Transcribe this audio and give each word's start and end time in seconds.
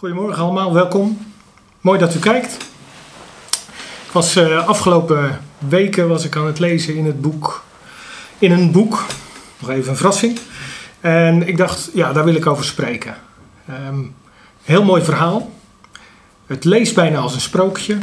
Goedemorgen 0.00 0.42
allemaal, 0.42 0.72
welkom. 0.72 1.18
Mooi 1.80 1.98
dat 1.98 2.14
u 2.14 2.18
kijkt. 2.18 2.56
Ik 4.06 4.12
was 4.12 4.36
uh, 4.36 4.66
afgelopen 4.68 5.40
weken 5.58 6.08
was 6.08 6.24
ik 6.24 6.36
aan 6.36 6.46
het 6.46 6.58
lezen 6.58 6.96
in 6.96 7.06
het 7.06 7.20
boek, 7.20 7.64
in 8.38 8.52
een 8.52 8.72
boek, 8.72 9.04
nog 9.58 9.70
even 9.70 9.90
een 9.90 9.96
verrassing. 9.96 10.38
En 11.00 11.48
ik 11.48 11.56
dacht, 11.56 11.90
ja, 11.94 12.12
daar 12.12 12.24
wil 12.24 12.34
ik 12.34 12.46
over 12.46 12.64
spreken. 12.64 13.14
Um, 13.88 14.14
heel 14.62 14.84
mooi 14.84 15.02
verhaal. 15.02 15.52
Het 16.46 16.64
leest 16.64 16.94
bijna 16.94 17.18
als 17.18 17.34
een 17.34 17.40
sprookje. 17.40 17.98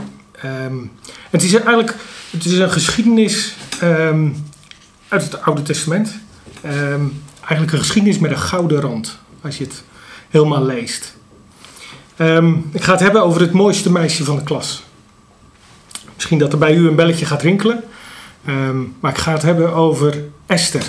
Um, 0.46 0.92
het 1.30 1.44
is 1.44 1.54
eigenlijk 1.54 1.96
het 2.32 2.46
is 2.46 2.58
een 2.58 2.72
geschiedenis 2.72 3.56
um, 3.84 4.46
uit 5.08 5.24
het 5.24 5.42
Oude 5.42 5.62
Testament. 5.62 6.20
eigenlijk 7.40 7.72
een 7.72 7.80
geschiedenis 7.80 8.20
met 8.20 8.32
een 8.32 8.40
gouden 8.40 8.82
rand, 8.82 9.18
als 9.42 9.58
je 9.58 9.64
het 9.64 9.84
helemaal 10.30 10.64
leest. 10.64 11.16
Um, 12.20 12.70
ik 12.72 12.84
ga 12.84 12.92
het 12.92 13.02
hebben 13.02 13.24
over 13.24 13.42
het 13.42 13.52
mooiste 13.52 13.92
meisje 13.92 14.24
van 14.24 14.36
de 14.36 14.44
klas. 14.44 14.84
Misschien 16.16 16.38
dat 16.38 16.52
er 16.52 16.58
bij 16.58 16.76
u 16.76 16.88
een 16.88 16.96
belletje 16.96 17.26
gaat 17.26 17.42
rinkelen. 17.42 17.84
Um, 18.48 18.96
maar 19.00 19.12
ik 19.12 19.18
ga 19.18 19.32
het 19.32 19.42
hebben 19.42 19.74
over 19.74 20.24
Esther. 20.46 20.84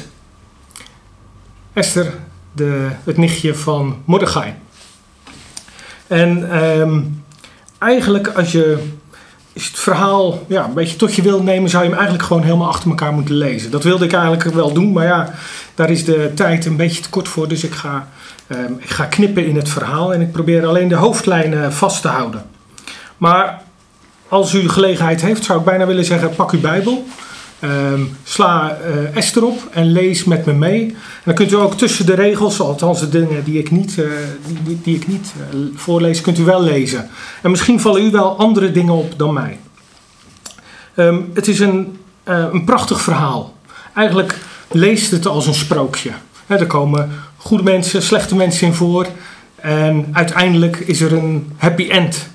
Esther, 1.73 2.15
de, 2.53 2.89
het 3.05 3.17
nichtje 3.17 3.55
van 3.55 4.03
Mordechai. 4.05 4.55
En 6.07 6.63
um, 6.65 7.25
eigenlijk 7.79 8.29
als 8.29 8.53
je 8.53 8.89
het 9.67 9.79
verhaal 9.79 10.45
ja, 10.49 10.65
een 10.65 10.75
beetje 10.75 10.97
tot 10.97 11.15
je 11.15 11.23
wil 11.23 11.43
nemen, 11.43 11.71
zou 11.71 11.83
je 11.83 11.89
hem 11.89 11.99
eigenlijk 11.99 12.29
gewoon 12.29 12.43
helemaal 12.43 12.69
achter 12.69 12.91
elkaar 12.91 13.13
moeten 13.13 13.35
lezen. 13.35 13.71
Dat 13.71 13.85
wilde 13.85 14.05
ik 14.05 14.13
eigenlijk 14.13 14.55
wel 14.55 14.73
doen, 14.73 14.93
maar 14.93 15.07
ja, 15.07 15.35
daar 15.75 15.91
is 15.91 16.05
de 16.05 16.33
tijd 16.35 16.67
een 16.67 16.77
beetje 16.77 17.03
te 17.03 17.11
kort 17.11 17.29
voor. 17.29 17.49
Dus 17.49 17.65
ik 17.65 17.73
ga 17.73 18.09
Ehm, 18.49 18.73
ik 18.79 18.91
ga 18.91 19.05
knippen 19.05 19.47
in 19.47 19.57
het 19.57 19.69
verhaal 19.69 20.15
en 20.15 20.21
ik 20.21 20.33
probeer 20.33 20.67
alleen 20.67 20.89
de 20.89 20.95
hoofdlijnen 20.95 21.73
vast 21.73 22.03
te 22.03 22.09
houden. 22.09 22.43
Maar 23.17 23.63
als 24.29 24.55
u 24.55 24.69
gelegenheid 24.69 25.21
heeft, 25.21 25.45
zou 25.45 25.59
ik 25.59 25.65
bijna 25.65 25.87
willen 25.87 26.05
zeggen: 26.05 26.35
pak 26.35 26.53
uw 26.53 26.61
Bijbel. 26.61 27.07
Ehm, 27.61 28.03
sla 28.25 28.79
uh, 28.87 29.17
Esther 29.17 29.45
op 29.45 29.69
en 29.71 29.93
lees 29.93 30.25
met 30.25 30.47
me 30.47 30.53
mee. 30.53 30.87
En 30.87 30.97
dan 31.25 31.35
kunt 31.35 31.53
u 31.53 31.55
ook 31.55 31.75
tussen 31.75 32.07
de 32.07 32.15
regels, 32.15 32.61
althans 32.61 33.01
de 33.01 33.09
dingen 33.09 33.45
die 33.45 33.59
ik 33.59 33.71
niet, 33.71 33.97
uh, 33.97 34.11
die, 34.65 34.81
die, 34.83 34.97
ik 34.97 35.09
niet 35.09 35.33
uh, 35.55 35.61
voorlees, 35.75 36.21
kunt 36.21 36.39
u 36.39 36.45
wel 36.45 36.63
lezen. 36.63 37.09
En 37.43 37.51
misschien 37.51 37.81
vallen 37.81 38.05
u 38.05 38.11
wel 38.11 38.39
andere 38.39 38.73
dingen 38.73 38.95
op 38.95 39.19
dan 39.19 39.33
mij. 39.33 39.59
Um, 40.95 41.31
het 41.35 41.49
is 41.49 41.61
een, 41.61 41.97
een 42.25 42.65
prachtig 42.65 43.01
verhaal. 43.01 43.57
Eigenlijk 43.95 44.39
leest 44.71 45.11
het 45.11 45.27
als 45.27 45.47
een 45.47 45.55
sprookje. 45.55 46.11
er 46.47 46.67
komen 46.67 47.11
goede 47.37 47.63
mensen, 47.63 48.03
slechte 48.03 48.37
mensen 48.37 48.67
in 48.67 48.75
voor. 48.75 49.07
En 49.57 50.09
uiteindelijk 50.13 50.77
is 50.77 51.01
er 51.01 51.13
een 51.13 51.53
happy 51.57 51.89
end. 51.89 52.29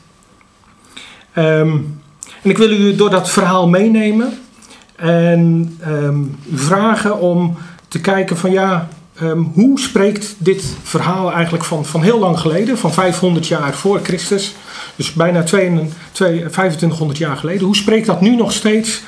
Um, 1.37 2.01
en 2.41 2.49
ik 2.49 2.57
wil 2.57 2.71
u 2.71 2.95
door 2.95 3.09
dat 3.09 3.29
verhaal 3.29 3.69
meenemen 3.69 4.37
en 4.95 5.75
um, 5.87 6.37
vragen 6.53 7.19
om 7.19 7.57
te 7.87 8.01
kijken 8.01 8.37
van 8.37 8.51
ja, 8.51 8.87
um, 9.21 9.51
hoe 9.53 9.79
spreekt 9.79 10.35
dit 10.37 10.75
verhaal 10.83 11.31
eigenlijk 11.31 11.63
van, 11.63 11.85
van 11.85 12.01
heel 12.01 12.19
lang 12.19 12.39
geleden, 12.39 12.77
van 12.77 12.93
500 12.93 13.47
jaar 13.47 13.73
voor 13.73 13.99
Christus, 14.03 14.55
dus 14.95 15.13
bijna 15.13 15.43
22, 15.43 15.97
2500 16.11 17.17
jaar 17.17 17.37
geleden, 17.37 17.65
hoe 17.65 17.75
spreekt 17.75 18.05
dat 18.05 18.21
nu 18.21 18.35
nog 18.35 18.51
steeds 18.51 19.01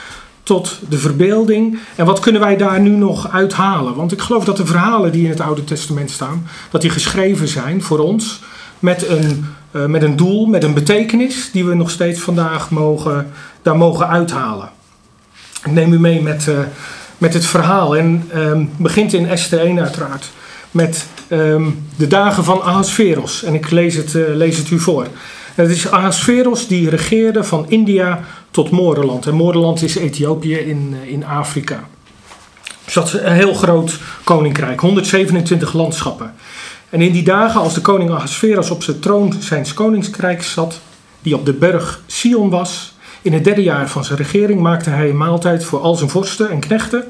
tot 0.44 0.80
de 0.89 0.97
verbeelding. 0.97 1.80
En 1.95 2.05
wat 2.05 2.20
kunnen 2.20 2.42
wij 2.42 2.58
daar 2.58 2.80
nu 2.80 2.89
nog 2.89 3.31
uithalen? 3.31 3.95
Want 3.95 4.11
ik 4.11 4.22
geloof 4.22 4.45
dat 4.45 4.58
de 4.58 4.66
verhalen 4.66 5.11
die 5.11 5.23
in 5.23 5.30
het 5.30 5.39
Oude 5.39 5.64
Testament 5.64 6.11
staan, 6.11 6.47
dat 6.70 6.81
die 6.81 6.89
geschreven 6.89 7.47
zijn 7.47 7.81
voor 7.81 7.99
ons 7.99 8.42
met 8.80 9.08
een, 9.08 9.45
uh, 9.72 9.86
met 9.86 10.03
een 10.03 10.16
doel, 10.16 10.45
met 10.45 10.64
een 10.64 10.73
betekenis 10.73 11.49
die 11.52 11.66
we 11.66 11.75
nog 11.75 11.89
steeds 11.89 12.20
vandaag 12.20 12.70
mogen, 12.70 13.31
daar 13.61 13.77
mogen 13.77 14.08
uithalen. 14.08 14.70
Ik 15.66 15.71
neem 15.71 15.94
u 15.94 15.99
mee 15.99 16.21
met, 16.21 16.45
uh, 16.49 16.59
met 17.17 17.33
het 17.33 17.45
verhaal 17.45 17.98
en 17.98 18.30
um, 18.36 18.70
begint 18.77 19.14
in 19.14 19.27
Esther 19.27 19.59
1 19.59 19.80
uiteraard 19.80 20.31
met 20.71 21.05
um, 21.30 21.87
de 21.95 22.08
dagen 22.08 22.43
van 22.43 22.61
Ahasveros. 22.61 23.43
En 23.43 23.53
ik 23.53 23.71
lees 23.71 23.95
het, 23.95 24.14
uh, 24.14 24.36
lees 24.36 24.58
het 24.58 24.70
u 24.70 24.80
voor. 24.80 25.08
Het 25.55 25.70
is 25.70 25.92
Ahasveros 25.92 26.67
die 26.67 26.89
regeerde 26.89 27.43
van 27.43 27.65
India 27.70 28.23
tot 28.52 28.70
Moorland. 28.70 29.26
En 29.26 29.33
Moorland 29.33 29.81
is 29.81 29.95
Ethiopië 29.95 30.55
in, 30.55 30.98
eh, 31.02 31.11
in 31.11 31.26
Afrika. 31.26 31.87
Dus 32.83 32.93
dat 32.93 33.08
is 33.08 33.14
een 33.14 33.33
heel 33.33 33.53
groot 33.53 33.99
koninkrijk, 34.23 34.80
127 34.80 35.73
landschappen. 35.73 36.33
En 36.89 37.02
in 37.02 37.11
die 37.11 37.23
dagen, 37.23 37.61
als 37.61 37.73
de 37.73 37.82
koning 37.82 38.11
Ahasveros 38.11 38.70
op 38.70 38.83
zijn 38.83 38.99
troon 38.99 39.33
zijn 39.39 39.65
koninkrijk 39.73 40.43
zat, 40.43 40.80
die 41.21 41.36
op 41.36 41.45
de 41.45 41.53
berg 41.53 42.02
Sion 42.05 42.49
was, 42.49 42.95
in 43.25 43.33
het 43.33 43.43
derde 43.43 43.63
jaar 43.63 43.89
van 43.89 44.05
zijn 44.05 44.17
regering 44.17 44.61
maakte 44.61 44.89
hij 44.89 45.09
een 45.09 45.17
maaltijd 45.17 45.63
voor 45.63 45.80
al 45.80 45.95
zijn 45.95 46.09
vorsten 46.09 46.49
en 46.49 46.59
knechten 46.59 47.03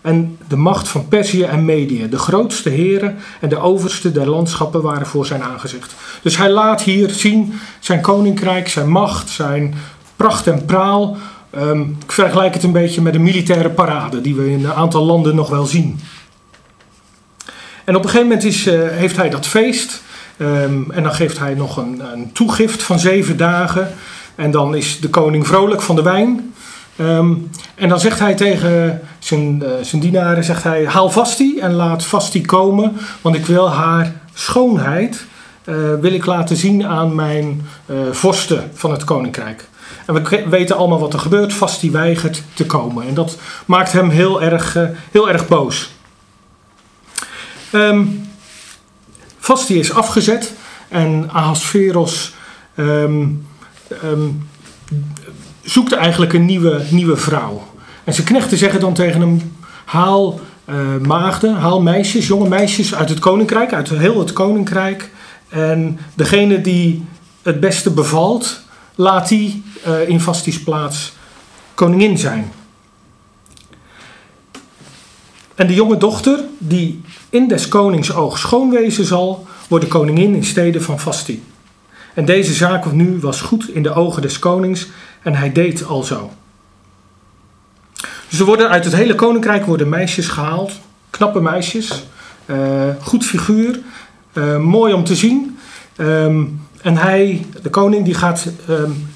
en 0.00 0.38
de 0.48 0.56
macht 0.56 0.88
van 0.88 1.08
Perzië 1.08 1.42
en 1.42 1.64
Medië. 1.64 2.08
De 2.08 2.18
grootste 2.18 2.68
heren 2.68 3.18
en 3.40 3.48
de 3.48 3.58
overste 3.58 4.12
der 4.12 4.28
landschappen 4.28 4.82
waren 4.82 5.06
voor 5.06 5.26
zijn 5.26 5.42
aangezicht. 5.42 5.94
Dus 6.22 6.36
hij 6.36 6.50
laat 6.50 6.82
hier 6.82 7.10
zien 7.10 7.60
zijn 7.80 8.00
koninkrijk, 8.00 8.68
zijn 8.68 8.88
macht, 8.88 9.30
zijn 9.30 9.74
pracht 10.16 10.46
en 10.46 10.64
praal. 10.64 11.16
Um, 11.56 11.96
ik 12.04 12.12
vergelijk 12.12 12.54
het 12.54 12.62
een 12.62 12.72
beetje 12.72 13.02
met 13.02 13.14
een 13.14 13.22
militaire 13.22 13.70
parade 13.70 14.20
die 14.20 14.34
we 14.34 14.50
in 14.50 14.64
een 14.64 14.72
aantal 14.72 15.04
landen 15.04 15.34
nog 15.34 15.48
wel 15.48 15.66
zien. 15.66 16.00
En 17.84 17.96
op 17.96 18.04
een 18.04 18.10
gegeven 18.10 18.28
moment 18.28 18.46
is, 18.46 18.66
uh, 18.66 18.88
heeft 18.88 19.16
hij 19.16 19.30
dat 19.30 19.46
feest. 19.46 20.02
Um, 20.40 20.90
en 20.90 21.02
dan 21.02 21.14
geeft 21.14 21.38
hij 21.38 21.54
nog 21.54 21.76
een, 21.76 22.02
een, 22.12 22.32
toegift 22.32 22.82
van 22.82 22.98
zeven 22.98 23.36
dagen. 23.36 23.94
En 24.38 24.50
dan 24.50 24.74
is 24.74 25.00
de 25.00 25.08
koning 25.08 25.46
vrolijk 25.46 25.82
van 25.82 25.96
de 25.96 26.02
wijn. 26.02 26.54
Um, 27.00 27.50
en 27.74 27.88
dan 27.88 28.00
zegt 28.00 28.18
hij 28.18 28.34
tegen 28.34 29.00
zijn, 29.18 29.62
uh, 29.62 29.68
zijn 29.82 30.00
dienaren, 30.00 30.44
zegt 30.44 30.62
hij, 30.62 30.86
haal 30.86 31.10
Vasti 31.10 31.58
en 31.58 31.72
laat 31.72 32.04
Vasti 32.04 32.40
komen. 32.42 32.96
Want 33.20 33.36
ik 33.36 33.46
wil 33.46 33.70
haar 33.70 34.12
schoonheid, 34.34 35.24
uh, 35.64 35.74
wil 36.00 36.12
ik 36.12 36.26
laten 36.26 36.56
zien 36.56 36.86
aan 36.86 37.14
mijn 37.14 37.66
vorsten 38.10 38.70
van 38.74 38.90
het 38.90 39.04
koninkrijk. 39.04 39.68
En 40.06 40.14
we 40.14 40.44
weten 40.48 40.76
allemaal 40.76 41.00
wat 41.00 41.12
er 41.12 41.18
gebeurt. 41.18 41.54
Vast 41.54 41.80
die 41.80 41.90
weigert 41.90 42.42
te 42.54 42.66
komen. 42.66 43.06
En 43.06 43.14
dat 43.14 43.38
maakt 43.66 43.92
hem 43.92 44.10
heel 44.10 44.42
erg, 44.42 44.76
heel 45.10 45.30
erg 45.30 45.48
boos. 45.48 45.90
Um, 47.72 48.28
Vasti 49.38 49.78
is 49.78 49.92
afgezet. 49.92 50.52
En 50.88 51.30
Ahasveros 51.32 52.34
um, 52.76 53.46
um, 54.04 54.48
zoekt 55.62 55.92
eigenlijk 55.92 56.32
een 56.32 56.44
nieuwe, 56.44 56.82
nieuwe 56.90 57.16
vrouw. 57.16 57.66
En 58.04 58.14
zijn 58.14 58.26
knechten 58.26 58.58
zeggen 58.58 58.80
dan 58.80 58.94
tegen 58.94 59.20
hem: 59.20 59.56
haal 59.84 60.40
uh, 60.70 60.76
maagden, 61.06 61.54
haal 61.54 61.82
meisjes, 61.82 62.26
jonge 62.26 62.48
meisjes 62.48 62.94
uit 62.94 63.08
het 63.08 63.18
koninkrijk, 63.18 63.72
uit 63.72 63.88
heel 63.88 64.18
het 64.18 64.32
koninkrijk. 64.32 65.10
En 65.48 65.98
degene 66.14 66.60
die 66.60 67.04
het 67.42 67.60
beste 67.60 67.90
bevalt, 67.90 68.60
laat 68.94 69.28
die 69.28 69.62
uh, 69.86 70.08
in 70.08 70.20
Vastis 70.20 70.62
plaats 70.62 71.12
koningin 71.74 72.18
zijn. 72.18 72.52
En 75.54 75.66
de 75.66 75.74
jonge 75.74 75.96
dochter, 75.96 76.40
die 76.58 77.00
in 77.30 77.48
des 77.48 77.68
konings 77.68 78.12
oog 78.12 78.38
schoon 78.38 78.70
wezen 78.70 79.04
zal, 79.04 79.46
wordt 79.68 79.84
de 79.84 79.90
koningin 79.90 80.34
in 80.34 80.44
stede 80.44 80.80
van 80.80 81.00
Vasti. 81.00 81.42
En 82.18 82.24
deze 82.24 82.54
zaak 82.54 82.92
nu 82.92 83.18
was 83.20 83.40
goed 83.40 83.68
in 83.68 83.82
de 83.82 83.92
ogen 83.92 84.22
des 84.22 84.38
konings 84.38 84.88
en 85.22 85.34
hij 85.34 85.52
deed 85.52 85.84
al 85.84 86.02
zo. 86.02 86.30
Dus 88.28 88.40
worden 88.40 88.68
uit 88.68 88.84
het 88.84 88.94
hele 88.94 89.14
koninkrijk 89.14 89.66
worden 89.66 89.88
meisjes 89.88 90.28
gehaald, 90.28 90.72
knappe 91.10 91.40
meisjes, 91.40 92.06
uh, 92.46 92.56
goed 93.00 93.24
figuur, 93.24 93.80
uh, 94.32 94.58
mooi 94.58 94.92
om 94.92 95.04
te 95.04 95.16
zien. 95.16 95.58
Um, 95.96 96.60
en 96.82 96.96
hij, 96.96 97.46
de 97.62 97.70
koning, 97.70 98.04
die 98.04 98.14
gaat 98.14 98.46
um, 98.68 99.08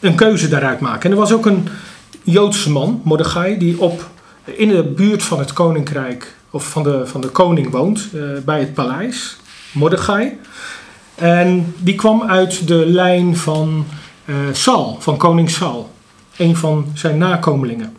een 0.00 0.14
keuze 0.14 0.48
daaruit 0.48 0.80
maken. 0.80 1.02
En 1.02 1.10
er 1.10 1.22
was 1.22 1.32
ook 1.32 1.46
een 1.46 1.68
Joodse 2.22 2.70
man, 2.70 3.00
Mordechai, 3.04 3.58
die 3.58 3.80
op, 3.80 4.10
in 4.44 4.68
de 4.68 4.82
buurt 4.84 5.22
van 5.22 5.38
het 5.38 5.52
koninkrijk, 5.52 6.34
of 6.50 6.70
van 6.70 6.82
de, 6.82 7.06
van 7.06 7.20
de 7.20 7.28
koning 7.28 7.70
woont, 7.70 8.08
uh, 8.14 8.38
bij 8.44 8.60
het 8.60 8.74
paleis. 8.74 9.36
Mordechai. 9.72 10.38
En 11.16 11.74
die 11.78 11.94
kwam 11.94 12.22
uit 12.22 12.66
de 12.66 12.86
lijn 12.86 13.36
van 13.36 13.86
uh, 14.24 14.36
Saul, 14.52 14.96
van 15.00 15.16
koning 15.16 15.50
Saul. 15.50 15.90
Een 16.36 16.56
van 16.56 16.86
zijn 16.94 17.18
nakomelingen. 17.18 17.96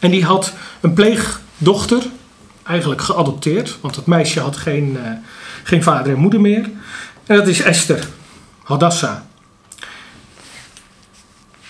En 0.00 0.10
die 0.10 0.24
had 0.24 0.52
een 0.80 0.92
pleegdochter, 0.92 2.02
eigenlijk 2.62 3.00
geadopteerd, 3.00 3.78
want 3.80 3.96
het 3.96 4.06
meisje 4.06 4.40
had 4.40 4.56
geen, 4.56 4.90
uh, 4.90 5.10
geen 5.62 5.82
vader 5.82 6.12
en 6.12 6.18
moeder 6.18 6.40
meer. 6.40 6.70
En 7.26 7.36
dat 7.36 7.46
is 7.46 7.62
Esther, 7.62 8.08
Hadassah. 8.62 9.16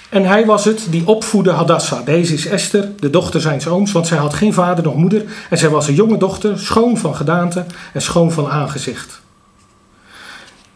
En 0.09 0.25
hij 0.25 0.47
was 0.47 0.65
het 0.65 0.87
die 0.91 1.07
opvoedde 1.07 1.51
Hadassah. 1.51 2.05
Deze 2.05 2.35
is 2.35 2.47
Esther, 2.47 2.93
de 2.99 3.11
dochter 3.11 3.41
zijns 3.41 3.67
ooms, 3.67 3.93
want 3.93 4.07
zij 4.07 4.19
had 4.19 4.35
geen 4.35 4.53
vader 4.53 4.85
noch 4.85 4.95
moeder. 4.95 5.25
En 5.51 5.59
zij 5.59 5.69
was 5.69 5.89
een 5.89 5.95
jonge 5.95 6.19
dochter, 6.19 6.59
schoon 6.59 6.97
van 6.97 7.17
gedaante 7.17 7.67
en 7.93 8.03
schoon 8.03 8.33
van 8.33 8.51
aangezicht. 8.51 9.21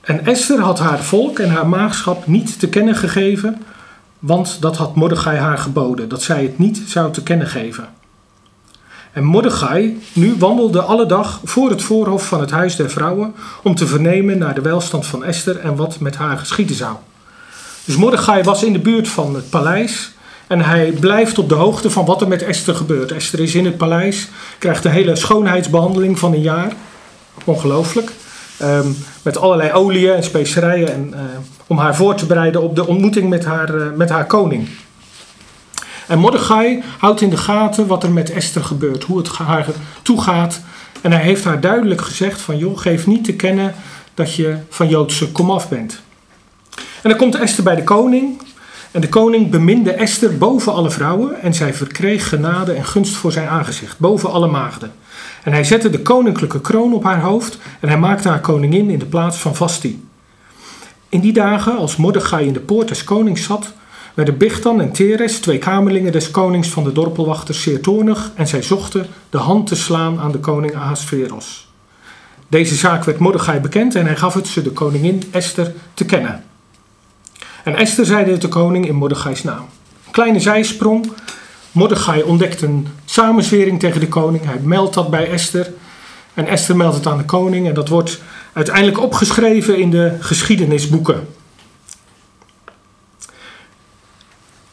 En 0.03 0.27
Esther 0.27 0.61
had 0.61 0.79
haar 0.79 1.03
volk 1.03 1.39
en 1.39 1.51
haar 1.51 1.69
maagschap 1.69 2.27
niet 2.27 2.59
te 2.59 2.69
kennen 2.69 2.97
gegeven, 2.97 3.63
want 4.19 4.57
dat 4.61 4.77
had 4.77 4.95
Mordechai 4.95 5.39
haar 5.39 5.59
geboden, 5.59 6.09
dat 6.09 6.23
zij 6.23 6.43
het 6.43 6.59
niet 6.59 6.83
zou 6.87 7.13
te 7.13 7.23
kennen 7.23 7.47
geven. 7.47 7.89
En 9.13 9.25
Mordechai 9.25 10.03
nu 10.13 10.35
wandelde 10.39 10.83
alle 10.83 11.07
dag 11.07 11.41
voor 11.45 11.71
het 11.71 11.83
voorhof 11.83 12.27
van 12.27 12.41
het 12.41 12.51
huis 12.51 12.77
der 12.77 12.91
vrouwen 12.91 13.35
om 13.63 13.75
te 13.75 13.87
vernemen 13.87 14.39
naar 14.39 14.55
de 14.55 14.61
welstand 14.61 15.07
van 15.07 15.25
Esther 15.25 15.59
en 15.59 15.77
wat 15.77 16.01
met 16.01 16.17
haar 16.17 16.39
geschieden 16.39 16.77
zou. 16.77 16.97
Dus 17.85 17.97
Mordechai 17.97 18.43
was 18.43 18.63
in 18.63 18.73
de 18.73 18.79
buurt 18.79 19.09
van 19.09 19.35
het 19.35 19.51
paleis 19.51 20.13
en 20.47 20.61
hij 20.61 20.93
blijft 21.01 21.39
op 21.39 21.49
de 21.49 21.55
hoogte 21.55 21.91
van 21.91 22.05
wat 22.05 22.21
er 22.21 22.29
met 22.29 22.43
Esther 22.43 22.75
gebeurt. 22.75 23.13
Esther 23.13 23.41
is 23.41 23.55
in 23.55 23.65
het 23.65 23.77
paleis, 23.77 24.29
krijgt 24.59 24.83
de 24.83 24.89
hele 24.89 25.17
schoonheidsbehandeling 25.17 26.19
van 26.19 26.33
een 26.33 26.41
jaar. 26.41 26.73
Ongelooflijk. 27.45 28.13
Ehm, 28.63 28.89
met 29.23 29.37
allerlei 29.39 29.73
oliën 29.73 30.15
en 30.15 30.23
specerijen 30.23 30.93
en, 30.93 31.11
uh, 31.15 31.21
om 31.67 31.79
haar 31.79 31.97
voor 31.97 32.15
te 32.15 32.27
bereiden 32.27 32.63
op 32.63 32.77
de 32.77 32.87
ontmoeting 32.87 33.29
met 33.29 33.45
haar, 33.45 33.75
uh, 33.75 33.87
met 33.97 34.11
haar 34.11 34.27
koning. 34.27 34.69
En 36.07 36.19
Mordechai 36.19 36.83
houdt 36.99 37.21
in 37.21 37.31
de 37.31 37.37
gaten 37.37 37.87
wat 37.87 38.03
er 38.03 38.11
met 38.11 38.31
Esther 38.31 38.65
gebeurt, 38.65 39.05
hoe 39.05 39.19
het 39.19 39.29
haar 39.29 39.67
toegaat. 40.03 40.61
En 41.01 41.13
hij 41.13 41.21
heeft 41.21 41.45
haar 41.45 41.61
duidelijk 41.61 42.01
gezegd 42.01 42.41
van 42.41 42.59
joh, 42.59 42.79
geef 42.79 43.07
niet 43.07 43.25
te 43.25 43.35
kennen 43.35 43.75
dat 44.15 44.35
je 44.35 44.57
van 44.69 44.89
Joodse 44.89 45.33
komaf 45.33 45.69
bent. 45.69 46.01
En 47.03 47.11
dan 47.11 47.19
komt 47.19 47.35
Esther 47.35 47.65
bij 47.65 47.75
de 47.75 47.85
koning. 47.85 48.43
En 48.91 49.01
de 49.01 49.09
koning 49.09 49.51
beminde 49.51 49.93
Esther 49.93 50.39
boven 50.39 50.73
alle 50.73 50.91
vrouwen 50.91 51.43
en 51.43 51.55
zij 51.55 51.75
verkreeg 51.75 52.29
genade 52.29 52.73
en 52.73 52.85
gunst 52.85 53.15
voor 53.15 53.33
zijn 53.33 53.49
aangezicht, 53.49 53.99
boven 53.99 54.31
alle 54.31 54.47
maagden. 54.49 54.93
En 55.43 55.53
hij 55.53 55.65
zette 55.65 55.91
de 55.91 56.03
koninklijke 56.03 56.61
kroon 56.61 56.95
op 56.95 57.05
haar 57.05 57.21
hoofd 57.21 57.59
en 57.81 57.89
hij 57.89 57.99
maakte 57.99 58.29
haar 58.29 58.41
koningin 58.41 58.91
in 58.91 58.99
de 58.99 59.07
plaats 59.07 59.39
van 59.39 59.55
Vasti. 59.55 60.09
In 61.09 61.21
die 61.21 61.33
dagen, 61.33 61.77
als 61.77 61.97
Mordechai 61.97 62.47
in 62.47 62.53
de 62.53 62.61
poort 62.61 62.89
des 62.89 63.05
konings 63.05 63.43
zat, 63.43 63.73
werden 64.15 64.37
Bichtan 64.37 64.81
en 64.81 64.93
Teres, 64.93 65.41
twee 65.41 65.59
kamerlingen 65.59 66.13
des 66.13 66.31
konings 66.31 66.69
van 66.69 66.85
de 66.85 66.93
dorpelwachters, 66.93 67.63
zeer 67.63 67.81
toornig 67.81 68.33
en 68.35 68.49
zij 68.49 68.63
zochten 68.63 69.07
de 69.31 69.39
hand 69.39 69.67
te 69.67 69.77
slaan 69.77 70.21
aan 70.21 70.33
de 70.33 70.39
koning 70.39 70.77
Ahasveros. 70.77 71.71
Deze 72.49 72.75
zaak 72.75 73.05
werd 73.05 73.19
Mordechai 73.19 73.61
bekend 73.61 73.95
en 73.95 74.07
hij 74.07 74.17
gaf 74.17 74.35
het 74.35 74.47
ze 74.47 74.63
de 74.63 74.71
koningin 74.71 75.23
Esther 75.31 75.73
te 75.95 76.05
kennen. 76.05 76.45
En 77.65 77.77
Esther 77.77 78.07
zeide 78.07 78.31
het 78.31 78.41
de 78.41 78.49
koning 78.49 78.87
in 78.87 78.95
Mordechai's 78.95 79.43
naam. 79.43 79.67
Kleine 80.11 80.41
zijsprong. 80.41 81.13
Mordechai 81.73 82.23
ontdekt 82.23 82.63
een 82.63 82.89
samenzwering 83.05 83.81
tegen 83.81 84.01
de 84.01 84.09
koning. 84.09 84.45
Hij 84.45 84.59
meldt 84.63 84.95
dat 84.95 85.11
bij 85.11 85.31
Esther. 85.31 85.73
En 86.35 86.47
Esther 86.47 86.77
meldt 86.77 86.97
het 86.97 87.07
aan 87.07 87.19
de 87.19 87.25
koning. 87.25 87.69
En 87.69 87.75
dat 87.75 87.89
wordt 87.89 88.21
uiteindelijk 88.53 89.01
opgeschreven 89.01 89.79
in 89.79 89.91
de 89.91 90.17
geschiedenisboeken. 90.21 91.27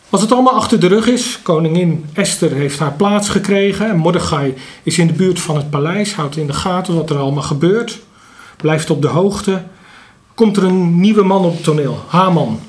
Als 0.09 0.21
het 0.21 0.31
allemaal 0.31 0.53
achter 0.53 0.79
de 0.79 0.87
rug 0.87 1.07
is, 1.07 1.39
koningin 1.41 2.05
Esther 2.13 2.51
heeft 2.51 2.79
haar 2.79 2.93
plaats 2.93 3.29
gekregen 3.29 3.89
en 3.89 3.97
Mordechai 3.97 4.53
is 4.83 4.97
in 4.97 5.07
de 5.07 5.13
buurt 5.13 5.39
van 5.39 5.55
het 5.55 5.69
paleis, 5.69 6.13
houdt 6.13 6.37
in 6.37 6.47
de 6.47 6.53
gaten 6.53 6.95
wat 6.95 7.09
er 7.09 7.17
allemaal 7.17 7.43
gebeurt, 7.43 7.99
blijft 8.57 8.89
op 8.89 9.01
de 9.01 9.07
hoogte, 9.07 9.63
komt 10.35 10.57
er 10.57 10.63
een 10.63 10.99
nieuwe 10.99 11.23
man 11.23 11.45
op 11.45 11.53
het 11.53 11.63
toneel, 11.63 12.03
Haman. 12.07 12.59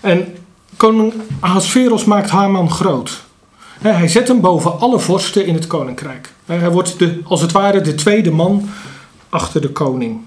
En 0.00 0.34
koning 0.76 1.12
Ahasveros 1.40 2.04
maakt 2.04 2.30
Haman 2.30 2.70
groot. 2.70 3.24
Hij 3.78 4.08
zet 4.08 4.28
hem 4.28 4.40
boven 4.40 4.80
alle 4.80 4.98
vorsten 4.98 5.46
in 5.46 5.54
het 5.54 5.66
koninkrijk. 5.66 6.32
Hij 6.46 6.70
wordt 6.70 6.98
de, 6.98 7.20
als 7.24 7.40
het 7.40 7.52
ware 7.52 7.80
de 7.80 7.94
tweede 7.94 8.30
man 8.30 8.68
achter 9.28 9.60
de 9.60 9.70
koning. 9.70 10.20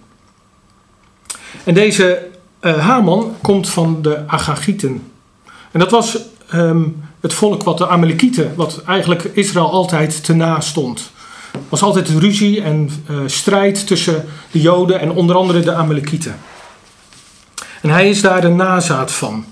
En 1.64 1.74
deze 1.74 2.28
uh, 2.62 2.78
Haman 2.78 3.36
komt 3.42 3.70
van 3.70 4.02
de 4.02 4.24
Agagieten. 4.28 5.12
En 5.72 5.80
dat 5.80 5.92
was 5.92 6.18
um, 6.54 7.04
het 7.20 7.34
volk 7.34 7.64
wat 7.64 7.78
de 7.78 7.88
Amalekieten, 7.88 8.54
wat 8.56 8.82
eigenlijk 8.84 9.24
Israël 9.24 9.72
altijd 9.72 10.24
te 10.24 10.34
na 10.34 10.60
stond. 10.60 11.12
Er 11.54 11.60
was 11.70 11.82
altijd 11.82 12.10
ruzie 12.10 12.62
en 12.62 12.90
uh, 13.10 13.18
strijd 13.26 13.88
tussen 13.88 14.26
de 14.52 14.62
Joden 14.62 15.00
en 15.00 15.12
onder 15.12 15.36
andere 15.36 15.60
de 15.60 15.74
Amalekieten. 15.74 16.40
En 17.82 17.90
hij 17.90 18.10
is 18.10 18.22
daar 18.22 18.42
de 18.42 18.48
nazaat 18.50 19.12
van. 19.12 19.46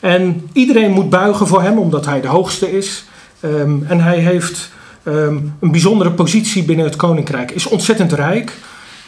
En 0.00 0.48
iedereen 0.52 0.90
moet 0.90 1.10
buigen 1.10 1.46
voor 1.46 1.62
hem, 1.62 1.78
omdat 1.78 2.06
hij 2.06 2.20
de 2.20 2.28
hoogste 2.28 2.76
is. 2.76 3.04
Um, 3.40 3.84
en 3.88 4.00
hij 4.00 4.18
heeft 4.18 4.70
um, 5.04 5.54
een 5.60 5.70
bijzondere 5.70 6.10
positie 6.10 6.64
binnen 6.64 6.86
het 6.86 6.96
koninkrijk. 6.96 7.50
Is 7.50 7.66
ontzettend 7.66 8.12
rijk 8.12 8.52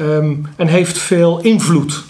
um, 0.01 0.47
en 0.57 0.67
heeft 0.67 0.99
veel 0.99 1.41
invloed. 1.41 2.05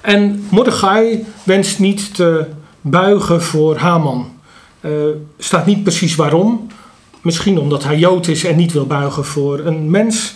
En 0.00 0.46
Mordechai 0.50 1.24
wenst 1.42 1.78
niet 1.78 2.14
te 2.14 2.46
buigen 2.80 3.42
voor 3.42 3.76
Haman. 3.76 4.30
Uh, 4.80 4.90
staat 5.38 5.66
niet 5.66 5.82
precies 5.82 6.14
waarom. 6.14 6.66
Misschien 7.22 7.58
omdat 7.58 7.84
hij 7.84 7.98
Jood 7.98 8.28
is 8.28 8.44
en 8.44 8.56
niet 8.56 8.72
wil 8.72 8.86
buigen 8.86 9.24
voor 9.24 9.58
een 9.58 9.90
mens. 9.90 10.34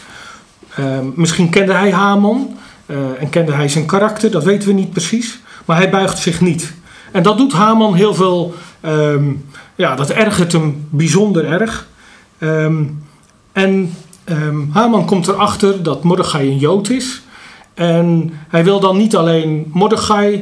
Misschien 1.14 1.50
kende 1.50 1.72
hij 1.72 1.92
Haman 1.92 2.56
uh, 2.86 2.96
en 3.18 3.30
kende 3.30 3.52
hij 3.52 3.68
zijn 3.68 3.86
karakter, 3.86 4.30
dat 4.30 4.44
weten 4.44 4.68
we 4.68 4.74
niet 4.74 4.90
precies. 4.90 5.40
Maar 5.64 5.76
hij 5.76 5.90
buigt 5.90 6.18
zich 6.18 6.40
niet. 6.40 6.74
En 7.12 7.22
dat 7.22 7.38
doet 7.38 7.52
Haman 7.52 7.94
heel 7.94 8.14
veel. 8.14 8.54
Um, 8.86 9.44
ja, 9.74 9.94
dat 9.94 10.10
ergert 10.10 10.52
hem 10.52 10.86
bijzonder 10.90 11.44
erg. 11.44 11.88
Um, 12.38 13.04
en 13.52 13.94
um, 14.24 14.70
Haman 14.72 15.06
komt 15.06 15.28
erachter 15.28 15.82
dat 15.82 16.04
Mordechai 16.04 16.50
een 16.50 16.58
Jood 16.58 16.88
is. 16.88 17.22
En 17.74 18.32
hij 18.48 18.64
wil 18.64 18.80
dan 18.80 18.96
niet 18.96 19.16
alleen 19.16 19.70
Mordechai 19.72 20.40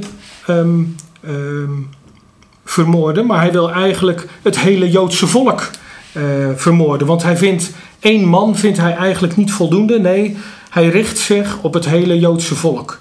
vermoorden, 2.64 3.26
maar 3.26 3.40
hij 3.40 3.52
wil 3.52 3.70
eigenlijk 3.72 4.28
het 4.42 4.58
hele 4.58 4.90
Joodse 4.90 5.26
volk 5.26 5.70
uh, 6.14 6.22
vermoorden. 6.54 7.06
Want 7.06 7.22
hij 7.22 7.36
vindt 7.36 7.70
één 8.00 8.24
man 8.24 8.56
vindt 8.56 8.78
hij 8.78 8.94
eigenlijk 8.94 9.36
niet 9.36 9.52
voldoende. 9.52 9.98
Nee, 9.98 10.36
hij 10.70 10.88
richt 10.88 11.18
zich 11.18 11.58
op 11.62 11.74
het 11.74 11.88
hele 11.88 12.18
Joodse 12.18 12.54
volk. 12.54 13.00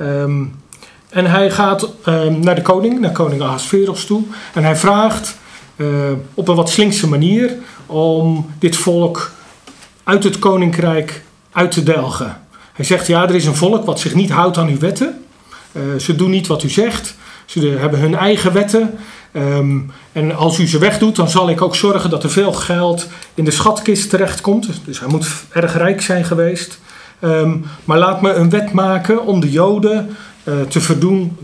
Um, 0.00 0.54
en 1.12 1.26
hij 1.26 1.50
gaat 1.50 1.88
uh, 2.08 2.24
naar 2.24 2.54
de 2.54 2.62
koning, 2.62 3.00
naar 3.00 3.12
koning 3.12 3.42
Ahasveros 3.42 4.04
toe. 4.04 4.22
En 4.54 4.64
hij 4.64 4.76
vraagt 4.76 5.36
uh, 5.76 5.88
op 6.34 6.48
een 6.48 6.56
wat 6.56 6.70
slinkse 6.70 7.08
manier 7.08 7.54
om 7.86 8.50
dit 8.58 8.76
volk 8.76 9.32
uit 10.04 10.24
het 10.24 10.38
koninkrijk 10.38 11.22
uit 11.52 11.70
te 11.70 11.82
delgen. 11.82 12.40
Hij 12.72 12.84
zegt, 12.84 13.06
ja, 13.06 13.22
er 13.22 13.34
is 13.34 13.46
een 13.46 13.54
volk 13.54 13.84
wat 13.84 14.00
zich 14.00 14.14
niet 14.14 14.30
houdt 14.30 14.58
aan 14.58 14.68
uw 14.68 14.78
wetten. 14.78 15.24
Uh, 15.72 15.82
ze 15.98 16.16
doen 16.16 16.30
niet 16.30 16.46
wat 16.46 16.62
u 16.62 16.68
zegt. 16.68 17.14
Ze 17.46 17.76
hebben 17.78 18.00
hun 18.00 18.14
eigen 18.14 18.52
wetten. 18.52 18.98
Um, 19.32 19.92
en 20.12 20.36
als 20.36 20.58
u 20.58 20.66
ze 20.66 20.78
wegdoet, 20.78 21.16
dan 21.16 21.28
zal 21.28 21.50
ik 21.50 21.62
ook 21.62 21.76
zorgen 21.76 22.10
dat 22.10 22.22
er 22.22 22.30
veel 22.30 22.52
geld 22.52 23.06
in 23.34 23.44
de 23.44 23.50
schatkist 23.50 24.10
terechtkomt. 24.10 24.68
Dus 24.84 25.00
hij 25.00 25.08
moet 25.08 25.28
erg 25.50 25.76
rijk 25.76 26.00
zijn 26.00 26.24
geweest. 26.24 26.80
Um, 27.20 27.64
maar 27.84 27.98
laat 27.98 28.22
me 28.22 28.32
een 28.32 28.50
wet 28.50 28.72
maken 28.72 29.26
om 29.26 29.40
de 29.40 29.50
Joden 29.50 30.16
te 30.68 30.80
verdoen. 30.80 31.36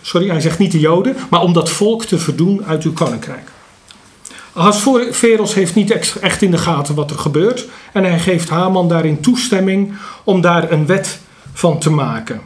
Sorry, 0.00 0.28
hij 0.28 0.40
zegt 0.40 0.58
niet 0.58 0.72
de 0.72 0.80
Joden, 0.80 1.16
maar 1.30 1.40
om 1.40 1.52
dat 1.52 1.70
volk 1.70 2.04
te 2.04 2.18
verdoen 2.18 2.64
uit 2.64 2.82
uw 2.82 2.92
koninkrijk. 2.92 3.48
Ahasveros 4.52 5.54
heeft 5.54 5.74
niet 5.74 6.18
echt 6.20 6.42
in 6.42 6.50
de 6.50 6.58
gaten 6.58 6.94
wat 6.94 7.10
er 7.10 7.18
gebeurt. 7.18 7.66
En 7.92 8.04
hij 8.04 8.18
geeft 8.18 8.48
Haman 8.48 8.88
daarin 8.88 9.20
toestemming 9.20 9.92
om 10.24 10.40
daar 10.40 10.70
een 10.70 10.86
wet 10.86 11.18
van 11.52 11.78
te 11.78 11.90
maken. 11.90 12.40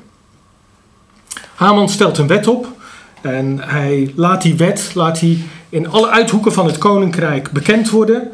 Haman 1.55 1.89
stelt 1.89 2.19
een 2.19 2.27
wet 2.27 2.47
op. 2.47 2.77
En 3.21 3.59
hij 3.61 4.13
laat 4.17 4.43
die 4.43 4.57
wet 4.57 4.91
laat 4.95 5.21
hij 5.21 5.39
in 5.69 5.89
alle 5.89 6.09
uithoeken 6.09 6.53
van 6.53 6.67
het 6.67 6.79
koninkrijk 6.79 7.51
bekend 7.51 7.91
worden. 7.91 8.29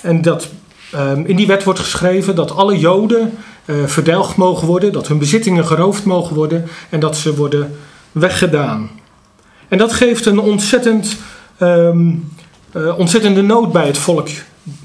En 0.00 0.22
dat, 0.22 0.48
um, 0.94 1.26
in 1.26 1.36
die 1.36 1.46
wet 1.46 1.64
wordt 1.64 1.80
geschreven 1.80 2.34
dat 2.34 2.50
alle 2.50 2.78
Joden 2.78 3.32
verdelgd 3.86 4.36
mogen 4.36 4.66
worden, 4.66 4.92
dat 4.92 5.08
hun 5.08 5.18
bezittingen 5.18 5.66
geroofd 5.66 6.04
mogen 6.04 6.34
worden 6.34 6.64
en 6.90 7.00
dat 7.00 7.16
ze 7.16 7.36
worden 7.36 7.76
weggedaan. 8.12 8.90
En 9.68 9.78
dat 9.78 9.92
geeft 9.92 10.26
een 10.26 10.38
ontzettend, 10.38 11.16
um, 11.60 12.32
uh, 12.76 12.98
ontzettende 12.98 13.42
nood 13.42 13.72
bij 13.72 13.86
het 13.86 13.98
volk, 13.98 14.28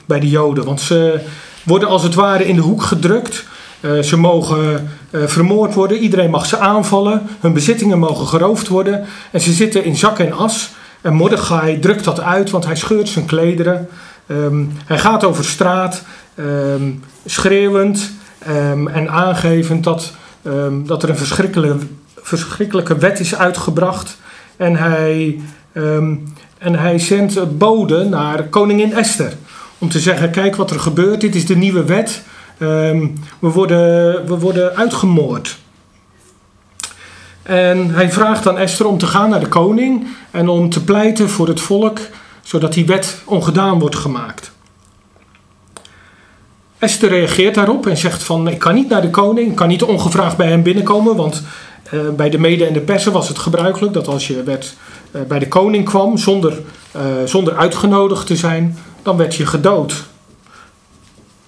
bij 0.05 0.19
de 0.19 0.29
Joden. 0.29 0.65
Want 0.65 0.81
ze 0.81 1.19
worden 1.63 1.89
als 1.89 2.03
het 2.03 2.13
ware 2.13 2.47
in 2.47 2.55
de 2.55 2.61
hoek 2.61 2.81
gedrukt. 2.83 3.45
Uh, 3.81 4.01
ze 4.01 4.17
mogen 4.17 4.89
vermoord 5.11 5.73
worden, 5.73 5.97
iedereen 5.97 6.29
mag 6.29 6.45
ze 6.45 6.57
aanvallen, 6.57 7.21
hun 7.39 7.53
bezittingen 7.53 7.99
mogen 7.99 8.27
geroofd 8.27 8.67
worden. 8.67 9.05
En 9.31 9.41
ze 9.41 9.51
zitten 9.51 9.83
in 9.83 9.95
zak 9.95 10.19
en 10.19 10.31
as. 10.31 10.69
En 11.01 11.13
Mordechai 11.13 11.79
drukt 11.79 12.03
dat 12.03 12.19
uit, 12.19 12.49
want 12.49 12.65
hij 12.65 12.75
scheurt 12.75 13.09
zijn 13.09 13.25
klederen. 13.25 13.87
Um, 14.27 14.71
hij 14.85 14.99
gaat 14.99 15.23
over 15.23 15.45
straat, 15.45 16.03
um, 16.35 17.03
schreeuwend. 17.25 18.11
Um, 18.49 18.87
en 18.87 19.09
aangevend 19.09 19.83
dat, 19.83 20.11
um, 20.43 20.87
dat 20.87 21.03
er 21.03 21.09
een 21.09 21.17
verschrikkelijke, 21.17 21.85
verschrikkelijke 22.15 22.97
wet 22.97 23.19
is 23.19 23.35
uitgebracht. 23.35 24.17
En 24.57 24.75
hij, 24.75 25.41
um, 25.73 26.33
en 26.57 26.75
hij 26.75 26.99
zendt 26.99 27.57
boden 27.57 28.09
naar 28.09 28.43
koningin 28.43 28.93
Esther. 28.93 29.33
Om 29.77 29.89
te 29.89 29.99
zeggen, 29.99 30.31
kijk 30.31 30.55
wat 30.55 30.71
er 30.71 30.79
gebeurt, 30.79 31.21
dit 31.21 31.35
is 31.35 31.45
de 31.45 31.55
nieuwe 31.55 31.83
wet. 31.83 32.23
ehm, 32.57 33.07
we, 33.39 33.49
worden, 33.49 34.25
we 34.25 34.39
worden 34.39 34.75
uitgemoord. 34.75 35.57
En 37.43 37.89
hij 37.93 38.11
vraagt 38.11 38.47
aan 38.47 38.57
Esther 38.57 38.85
om 38.85 38.97
te 38.97 39.07
gaan 39.07 39.29
naar 39.29 39.39
de 39.39 39.47
koning 39.47 40.07
en 40.31 40.49
om 40.49 40.69
te 40.69 40.83
pleiten 40.83 41.29
voor 41.29 41.47
het 41.47 41.61
volk, 41.61 41.99
zodat 42.41 42.73
die 42.73 42.85
wet 42.85 43.21
ongedaan 43.25 43.79
wordt 43.79 43.95
gemaakt. 43.95 44.50
Esther 46.81 47.09
reageert 47.09 47.55
daarop 47.55 47.87
en 47.87 47.97
zegt 47.97 48.23
van 48.23 48.47
ik 48.47 48.59
kan 48.59 48.75
niet 48.75 48.89
naar 48.89 49.01
de 49.01 49.09
koning, 49.09 49.49
ik 49.49 49.55
kan 49.55 49.67
niet 49.67 49.83
ongevraagd 49.83 50.37
bij 50.37 50.47
hem 50.47 50.63
binnenkomen, 50.63 51.15
want 51.15 51.43
eh, 51.83 51.99
bij 52.15 52.29
de 52.29 52.37
mede 52.37 52.65
en 52.65 52.73
de 52.73 52.79
persen 52.79 53.11
was 53.11 53.27
het 53.27 53.39
gebruikelijk 53.39 53.93
dat 53.93 54.07
als 54.07 54.27
je 54.27 54.43
werd, 54.43 54.75
eh, 55.11 55.21
bij 55.21 55.39
de 55.39 55.47
koning 55.47 55.85
kwam 55.85 56.17
zonder, 56.17 56.59
eh, 56.91 57.01
zonder 57.25 57.55
uitgenodigd 57.55 58.27
te 58.27 58.35
zijn, 58.35 58.77
dan 59.01 59.17
werd 59.17 59.35
je 59.35 59.45
gedood. 59.45 60.03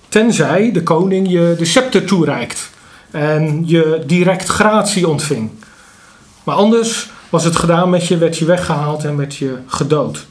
Tenzij 0.10 0.72
de 0.72 0.84
koning 0.84 1.30
je 1.30 1.56
de 1.58 1.66
scepter 1.66 2.06
toereikt 2.06 2.70
en 3.12 3.64
je 3.66 4.04
direct 4.06 4.48
gratie 4.48 5.08
ontving. 5.08 5.50
Maar 6.44 6.56
anders 6.56 7.10
was 7.30 7.44
het 7.44 7.56
gedaan 7.56 7.90
met 7.90 8.08
je, 8.08 8.18
werd 8.18 8.38
je 8.38 8.46
weggehaald 8.46 9.04
en 9.04 9.18
werd 9.18 9.36
je 9.36 9.58
gedood. 9.68 10.26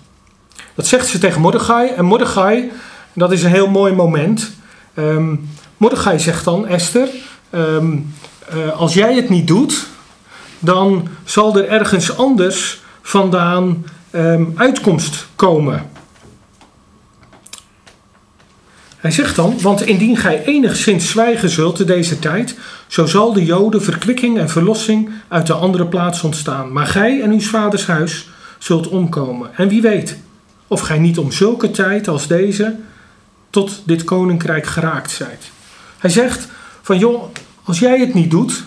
Dat 0.74 0.86
zegt 0.86 1.06
ze 1.06 1.18
tegen 1.18 1.40
Mordechai. 1.40 1.90
En 1.90 2.04
Mordechai, 2.04 2.70
dat 3.12 3.32
is 3.32 3.42
een 3.42 3.50
heel 3.50 3.68
mooi 3.68 3.92
moment. 3.92 4.60
Um, 4.94 5.48
Mordechai 5.76 6.18
zegt 6.18 6.44
dan, 6.44 6.66
Esther, 6.66 7.08
ehm, 7.50 7.98
als 8.74 8.94
jij 8.94 9.14
het 9.14 9.28
niet 9.28 9.46
doet, 9.46 9.86
dan 10.58 11.08
zal 11.24 11.56
er 11.56 11.68
ergens 11.68 12.16
anders 12.16 12.80
vandaan 13.02 13.84
ehm, 14.10 14.44
uitkomst 14.54 15.26
komen. 15.36 15.90
Hij 18.96 19.10
zegt 19.10 19.36
dan, 19.36 19.60
want 19.60 19.82
indien 19.82 20.16
gij 20.16 20.44
enigszins 20.44 21.08
zwijgen 21.10 21.48
zult 21.48 21.76
te 21.76 21.84
deze 21.84 22.18
tijd, 22.18 22.58
zo 22.86 23.06
zal 23.06 23.32
de 23.32 23.44
Joden 23.44 23.82
verkwikking 23.82 24.38
en 24.38 24.48
verlossing 24.48 25.10
uit 25.28 25.46
de 25.46 25.52
andere 25.52 25.86
plaats 25.86 26.22
ontstaan. 26.22 26.72
Maar 26.72 26.86
gij 26.86 27.22
en 27.22 27.30
uw 27.30 27.40
vaders 27.40 27.86
huis 27.86 28.28
zult 28.58 28.88
omkomen. 28.88 29.50
En 29.56 29.68
wie 29.68 29.82
weet 29.82 30.16
of 30.66 30.80
gij 30.80 30.98
niet 30.98 31.18
om 31.18 31.32
zulke 31.32 31.70
tijd 31.70 32.08
als 32.08 32.26
deze 32.26 32.76
tot 33.52 33.82
dit 33.84 34.04
koninkrijk 34.04 34.66
geraakt 34.66 35.10
zijt. 35.10 35.50
Hij 35.98 36.10
zegt 36.10 36.48
van 36.82 36.98
joh, 36.98 37.22
als 37.64 37.78
jij 37.78 37.98
het 37.98 38.14
niet 38.14 38.30
doet, 38.30 38.64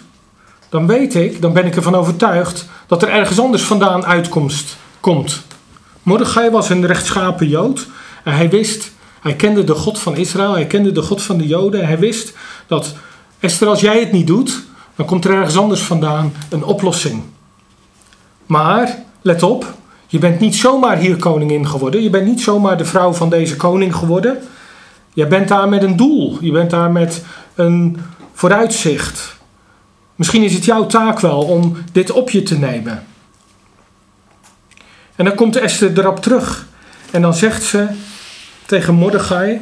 dan 0.69 0.87
weet 0.87 1.15
ik, 1.15 1.41
dan 1.41 1.53
ben 1.53 1.65
ik 1.65 1.75
ervan 1.75 1.95
overtuigd 1.95 2.65
dat 2.87 3.01
er 3.01 3.09
ergens 3.09 3.39
anders 3.39 3.63
vandaan 3.63 4.05
uitkomst 4.05 4.77
komt. 4.99 5.41
Mordechai 6.03 6.49
was 6.49 6.69
een 6.69 6.85
rechtschapen 6.85 7.47
Jood 7.47 7.87
en 8.23 8.33
hij 8.33 8.49
wist, 8.49 8.91
hij 9.21 9.35
kende 9.35 9.63
de 9.63 9.73
God 9.73 9.99
van 9.99 10.15
Israël, 10.15 10.53
hij 10.53 10.67
kende 10.67 10.91
de 10.91 11.01
God 11.01 11.21
van 11.21 11.37
de 11.37 11.47
Joden 11.47 11.81
en 11.81 11.87
hij 11.87 11.99
wist 11.99 12.33
dat 12.67 12.95
Esther, 13.39 13.67
als 13.67 13.81
jij 13.81 13.99
het 13.99 14.11
niet 14.11 14.27
doet, 14.27 14.63
dan 14.95 15.05
komt 15.05 15.25
er 15.25 15.31
ergens 15.31 15.57
anders 15.57 15.81
vandaan 15.81 16.33
een 16.49 16.63
oplossing. 16.63 17.23
Maar, 18.45 19.03
let 19.21 19.43
op, 19.43 19.73
je 20.07 20.17
bent 20.19 20.39
niet 20.39 20.55
zomaar 20.55 20.97
hier 20.97 21.17
koningin 21.17 21.67
geworden, 21.67 22.03
je 22.03 22.09
bent 22.09 22.25
niet 22.25 22.41
zomaar 22.41 22.77
de 22.77 22.85
vrouw 22.85 23.13
van 23.13 23.29
deze 23.29 23.55
koning 23.55 23.95
geworden. 23.95 24.37
Je 25.15 25.27
bent 25.27 25.47
daar 25.47 25.69
met 25.69 25.83
een 25.83 25.95
doel, 25.95 26.37
je 26.41 26.51
bent 26.51 26.69
daar 26.69 26.91
met 26.91 27.23
een 27.55 27.97
vooruitzicht. 28.33 29.35
Misschien 30.15 30.43
is 30.43 30.53
het 30.53 30.65
jouw 30.65 30.85
taak 30.85 31.19
wel 31.19 31.41
om 31.41 31.77
dit 31.91 32.11
op 32.11 32.29
je 32.29 32.43
te 32.43 32.57
nemen. 32.57 33.05
En 35.15 35.25
dan 35.25 35.35
komt 35.35 35.55
Esther 35.55 35.99
erop 35.99 36.19
terug. 36.21 36.67
En 37.11 37.21
dan 37.21 37.33
zegt 37.33 37.63
ze 37.63 37.87
tegen 38.65 38.93
Mordechai: 38.93 39.61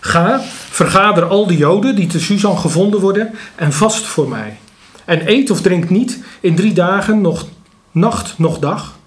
Ga, 0.00 0.40
vergader 0.70 1.24
al 1.24 1.46
de 1.46 1.56
Joden 1.56 1.94
die 1.94 2.06
te 2.06 2.20
Susan 2.20 2.58
gevonden 2.58 3.00
worden 3.00 3.34
en 3.54 3.72
vast 3.72 4.04
voor 4.04 4.28
mij. 4.28 4.58
En 5.04 5.28
eet 5.30 5.50
of 5.50 5.60
drink 5.60 5.90
niet 5.90 6.18
in 6.40 6.56
drie 6.56 6.72
dagen, 6.72 7.20
nog 7.20 7.46
nacht, 7.90 8.38
nog 8.38 8.58
dag. 8.58 8.98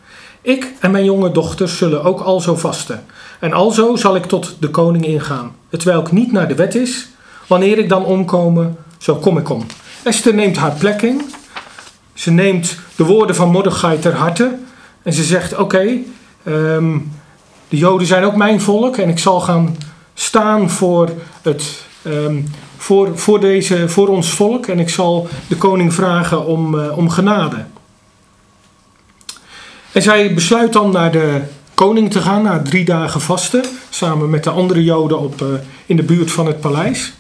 Ik 0.42 0.74
en 0.80 0.92
mijn 0.92 1.06
jonge 1.06 1.32
dochters 1.32 1.78
zullen 1.78 2.04
ook 2.04 2.20
alzo 2.20 2.56
vasten. 2.56 3.06
En 3.42 3.54
alzo 3.54 3.96
zal 3.96 4.16
ik 4.16 4.26
tot 4.26 4.56
de 4.60 4.70
koning 4.70 5.06
ingaan, 5.06 5.56
terwijl 5.70 6.00
ik 6.00 6.12
niet 6.12 6.32
naar 6.32 6.48
de 6.48 6.56
wet 6.56 6.76
is. 6.76 7.10
Wanneer 7.48 7.78
ik 7.78 7.90
dan 7.90 8.06
omkomen, 8.06 8.78
zo 8.98 9.16
kom 9.16 9.38
ik 9.38 9.50
om. 9.50 9.66
Esther 10.04 10.34
neemt 10.34 10.58
haar 10.58 10.72
plek 10.72 11.02
in. 11.02 11.22
Ze 12.14 12.32
neemt 12.32 12.78
de 12.96 13.04
woorden 13.04 13.36
van 13.36 13.50
Mordechai 13.50 14.00
ter 14.00 14.16
harte. 14.16 14.58
En 15.04 15.14
ze 15.14 15.24
zegt: 15.24 15.58
Oké, 15.58 15.98
ehm, 16.44 16.98
de 17.70 17.78
Joden 17.78 18.08
zijn 18.08 18.24
ook 18.24 18.36
mijn 18.36 18.62
volk. 18.62 18.98
En 18.98 19.10
ik 19.10 19.20
zal 19.20 19.40
gaan 19.40 19.78
staan 20.14 20.70
voor, 20.70 21.10
het, 21.42 21.84
ehm, 22.02 22.42
voor, 22.78 23.18
voor, 23.18 23.40
deze, 23.40 23.90
voor 23.90 24.08
ons 24.08 24.30
volk. 24.30 24.68
En 24.68 24.80
ik 24.80 24.90
zal 24.90 25.28
de 25.48 25.58
koning 25.58 25.94
vragen 25.94 26.46
om, 26.46 26.76
uh, 26.76 26.98
om 26.98 27.10
genade. 27.10 27.66
En 29.92 30.02
zij 30.02 30.34
besluit 30.34 30.74
dan 30.74 30.92
naar 30.92 31.12
de 31.12 31.42
koning 31.82 32.12
te 32.12 32.22
gaan, 32.22 32.44
na 32.44 32.62
drie 32.62 32.86
dagen 32.86 33.22
vasten. 33.22 33.64
Samen 33.90 34.30
met 34.30 34.44
de 34.44 34.50
andere 34.50 34.84
Joden 34.84 35.20
op, 35.20 35.42
uh, 35.42 35.48
in 35.86 35.96
de 35.96 36.04
buurt 36.04 36.32
van 36.32 36.46
het 36.46 36.60
paleis. 36.60 37.14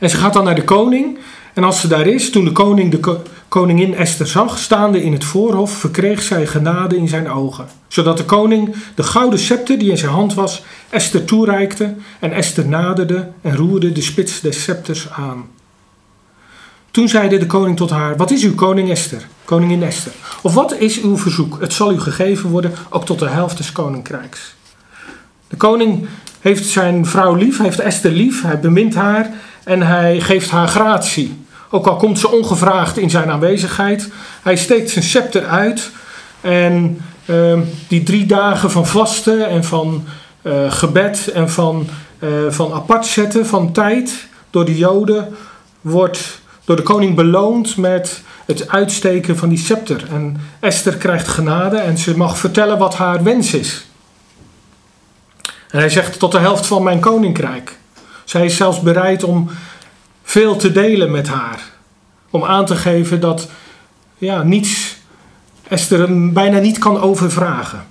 En 0.00 0.10
ze 0.10 0.16
gaat 0.16 0.32
dan 0.32 0.44
naar 0.44 0.54
de 0.54 0.64
koning. 0.64 1.18
En 1.54 1.64
als 1.64 1.80
ze 1.80 1.88
daar 1.88 2.06
is, 2.06 2.30
toen 2.30 2.44
de 2.44 2.52
koning 2.52 2.90
de 2.90 3.18
koningin 3.48 3.94
Esther 3.94 4.26
zag, 4.26 4.58
staande 4.58 5.02
in 5.02 5.12
het 5.12 5.24
voorhof, 5.24 5.72
verkreeg 5.72 6.22
zij 6.22 6.46
genade 6.46 6.96
in 6.96 7.08
zijn 7.08 7.30
ogen. 7.30 7.66
Zodat 7.88 8.16
de 8.16 8.24
koning 8.24 8.74
de 8.94 9.02
gouden 9.02 9.38
scepter 9.38 9.78
die 9.78 9.90
in 9.90 9.98
zijn 9.98 10.12
hand 10.12 10.34
was, 10.34 10.62
Esther 10.90 11.24
toereikte. 11.24 11.94
En 12.20 12.32
Esther 12.32 12.66
naderde 12.66 13.28
en 13.40 13.56
roerde 13.56 13.92
de 13.92 14.02
spits 14.02 14.40
des 14.40 14.60
scepters 14.60 15.10
aan. 15.10 15.44
Toen 16.92 17.08
zeide 17.08 17.38
de 17.38 17.46
koning 17.46 17.76
tot 17.76 17.90
haar: 17.90 18.16
Wat 18.16 18.30
is 18.30 18.44
uw 18.44 18.54
koning 18.54 18.90
Esther, 18.90 19.26
koningin 19.44 19.82
Esther? 19.82 20.12
Of 20.42 20.54
wat 20.54 20.74
is 20.78 21.00
uw 21.00 21.18
verzoek? 21.18 21.60
Het 21.60 21.72
zal 21.72 21.92
u 21.92 22.00
gegeven 22.00 22.50
worden, 22.50 22.72
ook 22.90 23.06
tot 23.06 23.18
de 23.18 23.28
helft 23.28 23.56
des 23.56 23.72
koninkrijks. 23.72 24.54
De 25.48 25.56
koning 25.56 26.06
heeft 26.40 26.66
zijn 26.66 27.06
vrouw 27.06 27.34
lief, 27.34 27.58
heeft 27.58 27.78
Esther 27.78 28.10
lief, 28.10 28.42
hij 28.42 28.60
bemint 28.60 28.94
haar 28.94 29.30
en 29.64 29.82
hij 29.82 30.20
geeft 30.20 30.50
haar 30.50 30.68
gratie. 30.68 31.44
Ook 31.70 31.86
al 31.86 31.96
komt 31.96 32.18
ze 32.18 32.30
ongevraagd 32.30 32.98
in 32.98 33.10
zijn 33.10 33.30
aanwezigheid. 33.30 34.08
Hij 34.42 34.56
steekt 34.56 34.90
zijn 34.90 35.04
scepter 35.04 35.46
uit. 35.46 35.90
En 36.40 37.00
uh, 37.26 37.58
die 37.88 38.02
drie 38.02 38.26
dagen 38.26 38.70
van 38.70 38.86
vasten 38.86 39.48
en 39.48 39.64
van 39.64 40.04
uh, 40.42 40.72
gebed 40.72 41.28
en 41.28 41.50
van, 41.50 41.86
uh, 42.18 42.30
van 42.48 42.72
apart 42.72 43.06
zetten 43.06 43.46
van 43.46 43.72
tijd 43.72 44.26
door 44.50 44.64
de 44.64 44.76
Joden 44.76 45.36
wordt 45.80 46.41
door 46.64 46.76
de 46.76 46.82
koning 46.82 47.14
beloond 47.14 47.76
met 47.76 48.22
het 48.46 48.68
uitsteken 48.68 49.36
van 49.36 49.48
die 49.48 49.58
scepter. 49.58 50.06
En 50.10 50.40
Esther 50.60 50.96
krijgt 50.96 51.28
genade 51.28 51.76
en 51.76 51.98
ze 51.98 52.16
mag 52.16 52.38
vertellen 52.38 52.78
wat 52.78 52.96
haar 52.96 53.22
wens 53.22 53.54
is. 53.54 53.86
En 55.70 55.78
hij 55.78 55.88
zegt 55.88 56.18
tot 56.18 56.32
de 56.32 56.38
helft 56.38 56.66
van 56.66 56.82
mijn 56.82 57.00
koninkrijk. 57.00 57.78
Zij 58.24 58.44
is 58.44 58.56
zelfs 58.56 58.80
bereid 58.80 59.24
om 59.24 59.50
veel 60.22 60.56
te 60.56 60.72
delen 60.72 61.10
met 61.10 61.28
haar. 61.28 61.60
Om 62.30 62.44
aan 62.44 62.66
te 62.66 62.76
geven 62.76 63.20
dat 63.20 63.48
ja, 64.18 64.42
niets 64.42 64.96
Esther 65.68 65.98
hem 66.00 66.32
bijna 66.32 66.58
niet 66.58 66.78
kan 66.78 67.00
overvragen. 67.00 67.86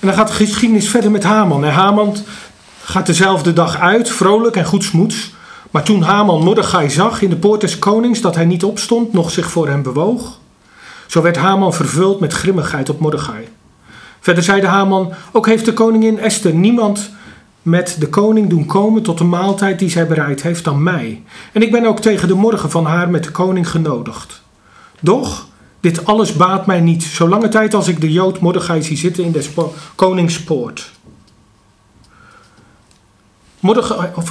En 0.00 0.06
dan 0.06 0.14
gaat 0.14 0.28
de 0.28 0.34
geschiedenis 0.34 0.88
verder 0.88 1.10
met 1.10 1.22
Haman. 1.22 1.64
En 1.64 1.72
Haman 1.72 2.16
gaat 2.88 3.06
dezelfde 3.06 3.52
dag 3.52 3.78
uit, 3.78 4.10
vrolijk 4.10 4.56
en 4.56 4.64
goedsmoeds. 4.64 5.32
Maar 5.70 5.82
toen 5.82 6.02
Haman 6.02 6.42
Mordechai 6.42 6.90
zag 6.90 7.22
in 7.22 7.30
de 7.30 7.36
poort 7.36 7.60
des 7.60 7.78
konings 7.78 8.20
dat 8.20 8.34
hij 8.34 8.44
niet 8.44 8.64
opstond, 8.64 9.12
nog 9.12 9.30
zich 9.30 9.50
voor 9.50 9.68
hem 9.68 9.82
bewoog, 9.82 10.38
zo 11.06 11.22
werd 11.22 11.36
Haman 11.36 11.74
vervuld 11.74 12.20
met 12.20 12.32
grimmigheid 12.32 12.88
op 12.88 13.00
Mordechai. 13.00 13.48
Verder 14.20 14.42
zeide 14.42 14.66
Haman, 14.66 15.12
ook 15.32 15.46
heeft 15.46 15.64
de 15.64 15.72
koningin 15.72 16.18
Esther 16.18 16.54
niemand 16.54 17.10
met 17.62 17.96
de 17.98 18.08
koning 18.08 18.48
doen 18.48 18.66
komen 18.66 19.02
tot 19.02 19.18
de 19.18 19.24
maaltijd 19.24 19.78
die 19.78 19.90
zij 19.90 20.06
bereid 20.06 20.42
heeft 20.42 20.64
dan 20.64 20.82
mij. 20.82 21.22
En 21.52 21.62
ik 21.62 21.72
ben 21.72 21.86
ook 21.86 22.00
tegen 22.00 22.28
de 22.28 22.34
morgen 22.34 22.70
van 22.70 22.84
haar 22.84 23.10
met 23.10 23.24
de 23.24 23.30
koning 23.30 23.70
genodigd. 23.70 24.42
Doch, 25.00 25.46
dit 25.80 26.04
alles 26.04 26.32
baat 26.32 26.66
mij 26.66 26.80
niet, 26.80 27.02
zolange 27.02 27.48
tijd 27.48 27.74
als 27.74 27.88
ik 27.88 28.00
de 28.00 28.12
Jood 28.12 28.40
Mordechai 28.40 28.82
zie 28.82 28.96
zitten 28.96 29.24
in 29.24 29.32
des 29.32 29.50
koningspoort. 29.94 30.96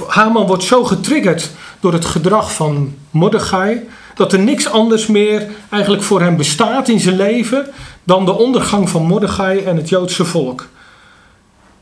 Haman 0.06 0.46
wordt 0.46 0.62
zo 0.62 0.84
getriggerd 0.84 1.50
door 1.80 1.92
het 1.92 2.04
gedrag 2.04 2.54
van 2.54 2.94
Mordechai 3.10 3.88
dat 4.14 4.32
er 4.32 4.38
niks 4.38 4.70
anders 4.70 5.06
meer 5.06 5.46
eigenlijk 5.70 6.02
voor 6.02 6.20
hem 6.20 6.36
bestaat 6.36 6.88
in 6.88 7.00
zijn 7.00 7.16
leven 7.16 7.66
dan 8.04 8.24
de 8.24 8.38
ondergang 8.38 8.88
van 8.88 9.02
Mordechai 9.02 9.58
en 9.58 9.76
het 9.76 9.88
Joodse 9.88 10.24
volk. 10.24 10.66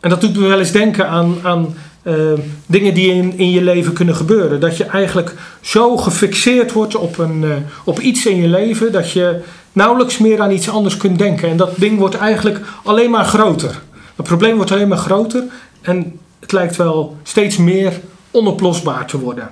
En 0.01 0.11
dat 0.11 0.21
doet 0.21 0.37
me 0.37 0.47
wel 0.47 0.59
eens 0.59 0.73
denken 0.73 1.09
aan, 1.09 1.35
aan 1.43 1.75
uh, 2.03 2.33
dingen 2.67 2.95
die 2.95 3.13
in, 3.13 3.39
in 3.39 3.51
je 3.51 3.63
leven 3.63 3.93
kunnen 3.93 4.17
gebeuren. 4.17 4.61
Dat 4.61 4.77
je 4.77 4.85
eigenlijk 4.85 5.35
zo 5.61 5.97
gefixeerd 5.97 6.73
wordt 6.73 6.97
op, 6.97 7.19
een, 7.19 7.43
uh, 7.43 7.55
op 7.85 8.01
iets 8.01 8.27
in 8.27 8.37
je 8.37 8.49
leven 8.49 8.93
dat 8.93 9.11
je 9.11 9.43
nauwelijks 9.73 10.19
meer 10.19 10.41
aan 10.41 10.51
iets 10.51 10.71
anders 10.71 10.97
kunt 10.97 11.19
denken. 11.19 11.49
En 11.49 11.57
dat 11.57 11.77
ding 11.77 11.99
wordt 11.99 12.17
eigenlijk 12.17 12.61
alleen 12.85 13.11
maar 13.11 13.25
groter. 13.25 13.83
Het 14.17 14.27
probleem 14.27 14.57
wordt 14.57 14.73
alleen 14.73 14.89
maar 14.89 14.99
groter 14.99 15.45
En 15.81 16.19
het 16.47 16.55
lijkt 16.55 16.77
wel 16.77 17.17
steeds 17.23 17.57
meer 17.57 18.01
onoplosbaar 18.31 19.07
te 19.07 19.19
worden. 19.19 19.51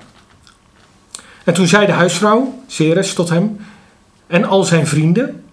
En 1.43 1.53
toen 1.53 1.67
zei 1.67 1.85
de 1.85 1.91
huisvrouw, 1.91 2.59
Ceres, 2.67 3.13
tot 3.13 3.29
hem 3.29 3.59
en 4.27 4.45
al 4.45 4.63
zijn 4.63 4.87
vrienden: 4.87 5.43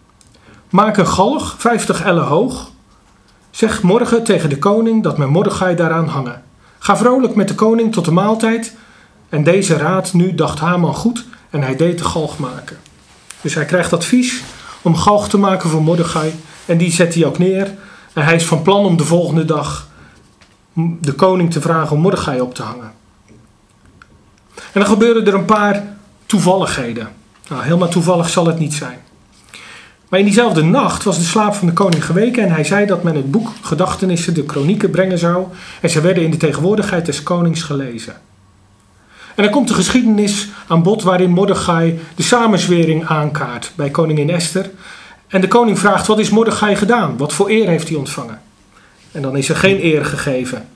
Maak 0.71 0.97
een 0.97 1.07
galg, 1.07 1.55
50 1.59 2.03
ellen 2.03 2.25
hoog. 2.25 2.71
Zeg 3.51 3.83
morgen 3.83 4.25
tegen 4.25 4.49
de 4.49 4.59
koning 4.59 5.03
dat 5.03 5.19
mijn 5.19 5.31
Mordechai 5.31 5.75
daaraan 5.75 6.09
hangen. 6.09 6.43
Ga 6.79 6.97
vrolijk 6.97 7.35
met 7.35 7.49
de 7.49 7.55
koning 7.55 7.93
tot 7.93 8.05
de 8.05 8.11
maaltijd. 8.11 8.77
En 9.29 9.45
deze 9.45 9.77
raad 9.77 10.13
nu 10.13 10.35
dacht 10.35 10.59
Haman 10.59 10.95
goed 10.95 11.25
en 11.51 11.63
hij 11.63 11.77
deed 11.77 11.99
de 11.99 12.05
galg 12.05 12.39
maken. 12.39 12.79
Dus 13.41 13.55
hij 13.55 13.65
krijgt 13.65 13.93
advies 13.93 14.43
om 14.83 14.97
galg 14.97 15.29
te 15.29 15.39
maken 15.39 15.71
voor 15.71 15.83
Mordechai. 15.83 16.35
En 16.67 16.79
die 16.79 16.93
zet 16.93 17.15
hij 17.15 17.27
ook 17.27 17.39
neer. 17.39 17.75
En 18.13 18.25
hij 18.25 18.35
is 18.35 18.45
van 18.45 18.63
plan 18.63 18.85
om 18.85 18.97
de 18.97 19.05
volgende 19.05 19.45
dag 19.45 19.91
de 21.01 21.13
koning 21.13 21.53
te 21.53 21.61
vragen 21.61 21.97
om 21.97 22.03
Mordechai 22.03 22.41
op 22.41 22.55
te 22.55 22.63
hangen. 22.63 22.93
En 24.55 24.81
dan 24.81 24.87
gebeuren 24.87 25.27
er 25.27 25.35
een 25.35 25.45
paar 25.45 25.83
toevalligheden. 26.27 27.09
Nou, 27.49 27.63
helemaal 27.63 27.89
toevallig 27.89 28.29
zal 28.29 28.47
het 28.47 28.59
niet 28.59 28.75
zijn. 28.75 28.99
Maar 30.09 30.21
in 30.21 30.27
diezelfde 30.27 30.63
nacht 30.63 31.03
was 31.03 31.19
de 31.19 31.25
slaap 31.25 31.55
van 31.55 31.67
de 31.67 31.73
koning 31.73 32.05
geweken 32.05 32.43
en 32.43 32.51
hij 32.51 32.65
zei 32.65 32.87
dat 32.87 33.03
men 33.03 33.17
het 33.17 33.31
boek 33.31 33.49
Gedachtenissen, 33.61 34.35
de 34.35 34.45
kronieken 34.45 34.91
brengen 34.91 35.19
zou. 35.19 35.47
En 35.81 35.91
ze 35.91 36.01
werden 36.01 36.23
in 36.23 36.31
de 36.31 36.37
tegenwoordigheid 36.37 37.07
des 37.07 37.23
konings 37.23 37.63
gelezen. 37.63 38.15
En 39.35 39.43
dan 39.43 39.53
komt 39.53 39.69
de 39.69 39.75
geschiedenis 39.75 40.49
aan 40.67 40.83
bod 40.83 41.03
waarin 41.03 41.31
Mordechai 41.31 42.01
de 42.15 42.23
samenzwering 42.23 43.07
aankaart 43.07 43.73
bij 43.75 43.91
koningin 43.91 44.31
Esther. 44.31 44.71
En 45.29 45.41
de 45.41 45.49
koning 45.49 45.79
vraagt, 45.79 46.07
wat 46.07 46.19
is 46.19 46.31
Mordechai 46.31 46.77
gedaan? 46.77 47.17
Wat 47.17 47.33
voor 47.33 47.51
eer 47.51 47.69
heeft 47.69 47.89
hij 47.89 47.97
ontvangen? 47.97 48.42
En 49.13 49.23
dan 49.23 49.37
is 49.37 49.49
er 49.49 49.57
geen 49.57 49.85
eer 49.85 50.05
gegeven. 50.05 50.69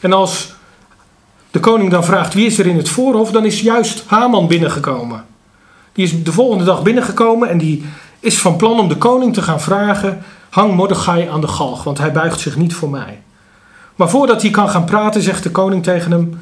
En 0.00 0.12
als 0.12 0.52
de 1.50 1.60
koning 1.60 1.90
dan 1.90 2.04
vraagt, 2.04 2.34
wie 2.34 2.46
is 2.46 2.58
er 2.58 2.66
in 2.66 2.76
het 2.76 2.88
voorhof? 2.88 3.30
Dan 3.30 3.44
is 3.44 3.60
juist 3.60 4.04
Haman 4.06 4.46
binnengekomen. 4.46 5.24
Die 5.92 6.04
is 6.04 6.22
de 6.22 6.32
volgende 6.32 6.64
dag 6.64 6.82
binnengekomen 6.82 7.48
en 7.48 7.58
die 7.58 7.84
is 8.20 8.38
van 8.38 8.56
plan 8.56 8.80
om 8.80 8.88
de 8.88 8.96
koning 8.96 9.34
te 9.34 9.42
gaan 9.42 9.60
vragen: 9.60 10.22
hang 10.50 10.74
Mordechai 10.74 11.28
aan 11.28 11.40
de 11.40 11.48
galg, 11.48 11.84
want 11.84 11.98
hij 11.98 12.12
buigt 12.12 12.40
zich 12.40 12.56
niet 12.56 12.74
voor 12.74 12.90
mij. 12.90 13.22
Maar 13.96 14.10
voordat 14.10 14.42
hij 14.42 14.50
kan 14.50 14.68
gaan 14.68 14.84
praten, 14.84 15.22
zegt 15.22 15.42
de 15.42 15.50
koning 15.50 15.82
tegen 15.82 16.10
hem: 16.10 16.40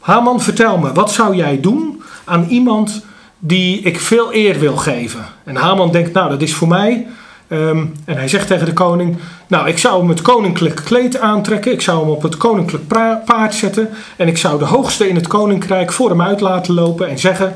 Haman, 0.00 0.40
vertel 0.40 0.78
me, 0.78 0.92
wat 0.92 1.12
zou 1.12 1.34
jij 1.36 1.60
doen 1.60 2.02
aan 2.24 2.46
iemand 2.48 3.04
die 3.38 3.80
ik 3.80 4.00
veel 4.00 4.34
eer 4.34 4.58
wil 4.58 4.76
geven? 4.76 5.24
En 5.44 5.56
Haman 5.56 5.92
denkt: 5.92 6.12
Nou, 6.12 6.28
dat 6.28 6.42
is 6.42 6.54
voor 6.54 6.68
mij. 6.68 7.06
Ehm, 7.48 7.84
en 8.04 8.16
hij 8.16 8.28
zegt 8.28 8.46
tegen 8.46 8.66
de 8.66 8.72
koning: 8.72 9.16
Nou, 9.46 9.68
ik 9.68 9.78
zou 9.78 9.98
hem 9.98 10.08
het 10.08 10.22
koninklijk 10.22 10.80
kleed 10.84 11.18
aantrekken. 11.18 11.72
Ik 11.72 11.80
zou 11.80 12.00
hem 12.00 12.08
op 12.08 12.22
het 12.22 12.36
koninklijk 12.36 12.86
paard 13.24 13.54
zetten. 13.54 13.88
En 14.16 14.28
ik 14.28 14.38
zou 14.38 14.58
de 14.58 14.64
hoogste 14.64 15.08
in 15.08 15.14
het 15.14 15.26
koninkrijk 15.26 15.92
voor 15.92 16.08
hem 16.08 16.22
uit 16.22 16.40
laten 16.40 16.74
lopen 16.74 17.08
en 17.08 17.18
zeggen: 17.18 17.54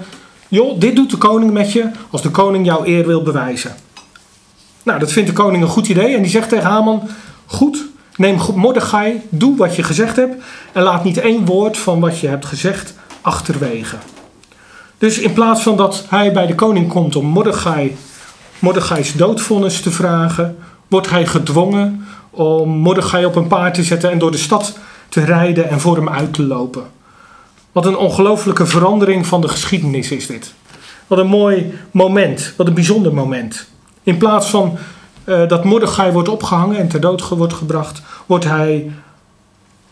joh, 0.48 0.80
dit 0.80 0.96
doet 0.96 1.10
de 1.10 1.16
koning 1.16 1.50
met 1.50 1.72
je 1.72 1.90
als 2.10 2.22
de 2.22 2.30
koning 2.30 2.66
jouw 2.66 2.84
eer 2.84 3.06
wil 3.06 3.22
bewijzen. 3.22 3.74
Nou, 4.82 4.98
dat 4.98 5.12
vindt 5.12 5.28
de 5.28 5.34
koning 5.34 5.62
een 5.62 5.68
goed 5.68 5.88
idee 5.88 6.14
en 6.16 6.22
die 6.22 6.30
zegt 6.30 6.48
tegen 6.48 6.70
Haman, 6.70 7.08
goed, 7.46 7.84
neem 8.16 8.38
Mordechai, 8.54 9.20
doe 9.28 9.56
wat 9.56 9.76
je 9.76 9.82
gezegd 9.82 10.16
hebt 10.16 10.42
en 10.72 10.82
laat 10.82 11.04
niet 11.04 11.18
één 11.18 11.44
woord 11.44 11.78
van 11.78 12.00
wat 12.00 12.18
je 12.18 12.28
hebt 12.28 12.46
gezegd 12.46 12.94
achterwege. 13.20 13.96
Dus 14.98 15.18
in 15.18 15.32
plaats 15.32 15.62
van 15.62 15.76
dat 15.76 16.04
hij 16.08 16.32
bij 16.32 16.46
de 16.46 16.54
koning 16.54 16.88
komt 16.88 17.16
om 17.16 17.26
Mordechai, 17.26 17.96
Mordechai's 18.62 19.12
doodvonnis 19.12 19.80
te 19.80 19.90
vragen, 19.90 20.58
wordt 20.88 21.10
hij 21.10 21.26
gedwongen 21.26 22.06
om 22.30 22.70
Mordechai 22.70 23.24
op 23.24 23.36
een 23.36 23.46
paard 23.46 23.74
te 23.74 23.82
zetten 23.82 24.10
en 24.10 24.18
door 24.18 24.30
de 24.30 24.38
stad 24.38 24.78
te 25.08 25.24
rijden 25.24 25.68
en 25.68 25.80
voor 25.80 25.96
hem 25.96 26.08
uit 26.08 26.34
te 26.34 26.42
lopen. 26.42 26.82
Wat 27.72 27.86
een 27.86 27.96
ongelofelijke 27.96 28.66
verandering 28.66 29.26
van 29.26 29.40
de 29.40 29.48
geschiedenis 29.48 30.10
is 30.10 30.26
dit. 30.26 30.54
Wat 31.06 31.18
een 31.18 31.26
mooi 31.26 31.78
moment, 31.90 32.54
wat 32.56 32.66
een 32.66 32.74
bijzonder 32.74 33.14
moment. 33.14 33.66
In 34.02 34.16
plaats 34.16 34.50
van 34.50 34.78
uh, 35.24 35.48
dat 35.48 35.64
Mordechai 35.64 36.12
wordt 36.12 36.28
opgehangen 36.28 36.76
en 36.76 36.88
ter 36.88 37.00
dood 37.00 37.28
wordt 37.28 37.54
gebracht, 37.54 38.02
wordt 38.26 38.44
hij 38.44 38.90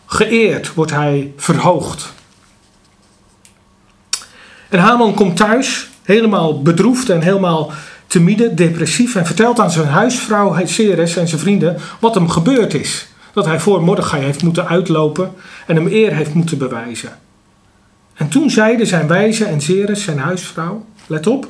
geëerd, 0.06 0.74
wordt 0.74 0.90
hij 0.90 1.32
verhoogd. 1.36 2.12
En 4.68 4.78
Haman 4.78 5.14
komt 5.14 5.36
thuis, 5.36 5.88
helemaal 6.02 6.62
bedroefd 6.62 7.08
en 7.08 7.22
helemaal 7.22 7.72
timide, 8.10 8.54
depressief, 8.54 9.14
en 9.14 9.26
vertelt 9.26 9.60
aan 9.60 9.70
zijn 9.70 9.86
huisvrouw 9.86 10.66
Ceres 10.66 11.16
en 11.16 11.28
zijn 11.28 11.40
vrienden 11.40 11.76
wat 12.00 12.14
hem 12.14 12.28
gebeurd 12.28 12.74
is. 12.74 13.08
Dat 13.32 13.46
hij 13.46 13.60
voor 13.60 13.82
Mordechai 13.82 14.22
heeft 14.22 14.42
moeten 14.42 14.68
uitlopen 14.68 15.32
en 15.66 15.76
hem 15.76 15.86
eer 15.86 16.14
heeft 16.14 16.34
moeten 16.34 16.58
bewijzen. 16.58 17.18
En 18.14 18.28
toen 18.28 18.50
zeiden 18.50 18.86
zijn 18.86 19.06
wijze 19.06 19.44
en 19.44 19.60
Zeres, 19.60 20.02
zijn 20.02 20.18
huisvrouw, 20.18 20.84
let 21.06 21.26
op, 21.26 21.48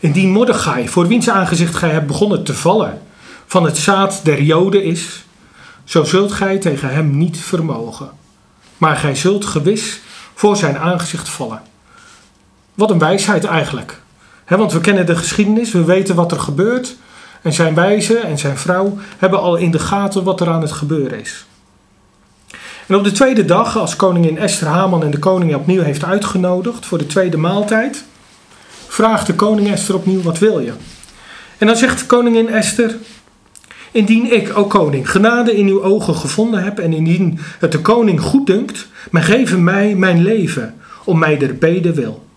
indien 0.00 0.30
Mordechai, 0.30 0.88
voor 0.88 1.06
wiens 1.06 1.30
aangezicht 1.30 1.74
gij 1.74 1.90
hebt 1.90 2.06
begonnen 2.06 2.44
te 2.44 2.54
vallen, 2.54 3.00
van 3.46 3.64
het 3.64 3.76
zaad 3.76 4.20
der 4.24 4.42
Joden 4.42 4.84
is, 4.84 5.24
zo 5.84 6.04
zult 6.04 6.32
gij 6.32 6.58
tegen 6.58 6.88
hem 6.88 7.18
niet 7.18 7.38
vermogen. 7.38 8.10
Maar 8.78 8.96
gij 8.96 9.14
zult 9.14 9.44
gewis 9.44 10.00
voor 10.34 10.56
zijn 10.56 10.78
aangezicht 10.78 11.28
vallen. 11.28 11.62
Wat 12.74 12.90
een 12.90 12.98
wijsheid 12.98 13.44
eigenlijk. 13.44 14.00
Want 14.56 14.72
we 14.72 14.80
kennen 14.80 15.06
de 15.06 15.16
geschiedenis, 15.16 15.72
we 15.72 15.84
weten 15.84 16.14
wat 16.14 16.32
er 16.32 16.40
gebeurt. 16.40 16.96
En 17.42 17.52
zijn 17.52 17.74
wijze 17.74 18.18
en 18.18 18.38
zijn 18.38 18.58
vrouw 18.58 18.98
hebben 19.18 19.40
al 19.40 19.56
in 19.56 19.70
de 19.70 19.78
gaten 19.78 20.24
wat 20.24 20.40
er 20.40 20.48
aan 20.48 20.60
het 20.60 20.72
gebeuren 20.72 21.20
is. 21.20 21.46
En 22.86 22.94
op 22.94 23.04
de 23.04 23.12
tweede 23.12 23.44
dag, 23.44 23.78
als 23.78 23.96
koningin 23.96 24.38
Esther 24.38 24.66
Haman 24.66 25.02
en 25.02 25.10
de 25.10 25.18
koning 25.18 25.54
opnieuw 25.54 25.82
heeft 25.82 26.04
uitgenodigd 26.04 26.86
voor 26.86 26.98
de 26.98 27.06
tweede 27.06 27.36
maaltijd, 27.36 28.04
vraagt 28.86 29.26
de 29.26 29.34
koning 29.34 29.70
Esther 29.70 29.94
opnieuw: 29.94 30.22
Wat 30.22 30.38
wil 30.38 30.60
je? 30.60 30.72
En 31.58 31.66
dan 31.66 31.76
zegt 31.76 32.06
koningin 32.06 32.48
Esther: 32.48 32.96
Indien 33.90 34.32
ik, 34.32 34.58
o 34.58 34.64
koning, 34.64 35.10
genade 35.10 35.56
in 35.56 35.66
uw 35.66 35.82
ogen 35.82 36.14
gevonden 36.14 36.64
heb 36.64 36.78
en 36.78 36.92
indien 36.92 37.38
het 37.58 37.72
de 37.72 37.80
koning 37.80 38.20
goed 38.20 38.46
dunkt, 38.46 38.88
maar 39.10 39.22
geven 39.22 39.64
mij 39.64 39.94
mijn 39.94 40.22
leven 40.22 40.74
om 41.04 41.18
mij 41.18 41.38
der 41.38 41.54
beden 41.54 41.94
wil. 41.94 42.27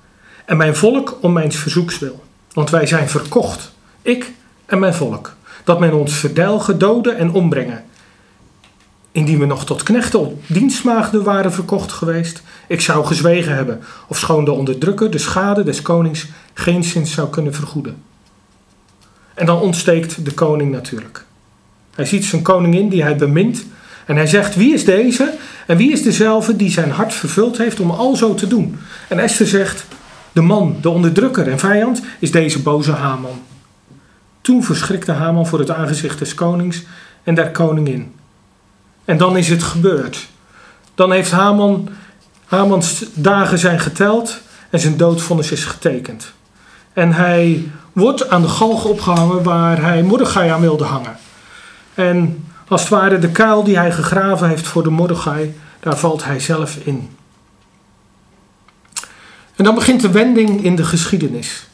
En 0.51 0.57
mijn 0.57 0.75
volk 0.75 1.17
om 1.21 1.33
mijn 1.33 1.51
verzoeks 1.51 1.99
wil. 1.99 2.23
Want 2.53 2.69
wij 2.69 2.85
zijn 2.85 3.09
verkocht, 3.09 3.71
ik 4.01 4.31
en 4.65 4.79
mijn 4.79 4.93
volk, 4.93 5.35
dat 5.63 5.79
men 5.79 5.93
ons 5.93 6.13
verdelgen, 6.13 6.77
doden 6.77 7.17
en 7.17 7.31
ombrengen 7.31 7.83
indien 9.11 9.39
we 9.39 9.45
nog 9.45 9.65
tot 9.65 9.83
knechten 9.83 10.19
of 10.19 10.33
dienstmaagden 10.47 11.23
waren 11.23 11.53
verkocht 11.53 11.91
geweest, 11.91 12.41
ik 12.67 12.81
zou 12.81 13.05
gezwegen 13.05 13.55
hebben, 13.55 13.81
of 14.07 14.17
schoon 14.17 14.45
de 14.45 14.51
onderdrukker 14.51 15.11
de 15.11 15.17
schade 15.17 15.63
des 15.63 15.81
konings 15.81 16.27
geen 16.53 16.83
zins 16.83 17.11
zou 17.11 17.29
kunnen 17.29 17.53
vergoeden. 17.53 18.03
En 19.33 19.45
dan 19.45 19.59
ontsteekt 19.59 20.25
de 20.25 20.33
koning 20.33 20.71
natuurlijk. 20.71 21.25
Hij 21.95 22.05
ziet 22.05 22.25
zijn 22.25 22.41
koningin 22.41 22.89
die 22.89 23.03
hij 23.03 23.15
bemint 23.15 23.65
en 24.05 24.15
hij 24.15 24.27
zegt, 24.27 24.55
wie 24.55 24.73
is 24.73 24.85
deze 24.85 25.33
en 25.67 25.77
wie 25.77 25.91
is 25.91 26.03
dezelfde 26.03 26.55
die 26.55 26.71
zijn 26.71 26.91
hart 26.91 27.13
vervuld 27.13 27.57
heeft 27.57 27.79
om 27.79 27.91
al 27.91 28.15
zo 28.15 28.33
te 28.33 28.47
doen? 28.47 28.79
En 29.07 29.19
Esther 29.19 29.47
zegt, 29.47 29.85
de 30.31 30.41
man, 30.41 30.75
de 30.81 30.89
onderdrukker 30.89 31.47
en 31.47 31.59
vijand 31.59 32.01
is 32.19 32.31
deze 32.31 32.61
boze 32.61 32.91
Haman. 32.91 33.41
Toen 34.41 34.63
verschrikte 34.63 35.11
Haman 35.11 35.47
voor 35.47 35.59
het 35.59 35.71
aangezicht 35.71 36.19
des 36.19 36.33
konings 36.33 36.83
en 37.23 37.35
der 37.35 37.51
koningin. 37.51 38.13
En 39.05 39.17
dan 39.17 39.37
is 39.37 39.49
het 39.49 39.63
gebeurd. 39.63 40.27
Dan 40.95 41.11
heeft 41.11 41.31
Haman, 41.31 41.89
Hamans 42.45 43.05
dagen 43.13 43.59
zijn 43.59 43.79
geteld 43.79 44.41
en 44.69 44.79
zijn 44.79 44.97
doodvonnis 44.97 45.51
is 45.51 45.65
getekend. 45.65 46.31
En 46.93 47.13
hij 47.13 47.71
wordt 47.91 48.29
aan 48.29 48.41
de 48.41 48.47
galg 48.47 48.85
opgehangen 48.85 49.43
waar 49.43 49.81
hij 49.81 50.03
Mordechai 50.03 50.49
aan 50.49 50.61
wilde 50.61 50.83
hangen. 50.83 51.17
En 51.93 52.45
als 52.67 52.81
het 52.81 52.89
ware 52.89 53.19
de 53.19 53.29
kuil 53.31 53.63
die 53.63 53.77
hij 53.77 53.91
gegraven 53.91 54.47
heeft 54.47 54.67
voor 54.67 54.83
de 54.83 54.89
Mordechai, 54.89 55.55
daar 55.79 55.97
valt 55.97 56.23
hij 56.23 56.39
zelf 56.39 56.75
in. 56.75 57.09
En 59.61 59.67
dan 59.67 59.75
begint 59.75 60.01
de 60.01 60.11
wending 60.11 60.63
in 60.63 60.75
de 60.75 60.83
geschiedenis. 60.83 61.67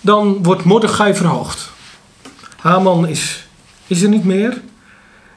Dan 0.00 0.42
wordt 0.42 0.64
Mordechai 0.64 1.14
verhoogd. 1.14 1.70
Haman 2.56 3.08
is, 3.08 3.46
is 3.86 4.02
er 4.02 4.08
niet 4.08 4.24
meer. 4.24 4.60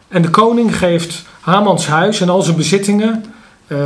En 0.08 0.22
de 0.22 0.30
koning 0.30 0.78
geeft 0.78 1.26
Hamans 1.40 1.88
huis 1.88 2.22
en 2.22 2.30
al 2.30 2.42
zijn 2.42 2.56
bezittingen, 2.56 3.26
uh, 3.68 3.80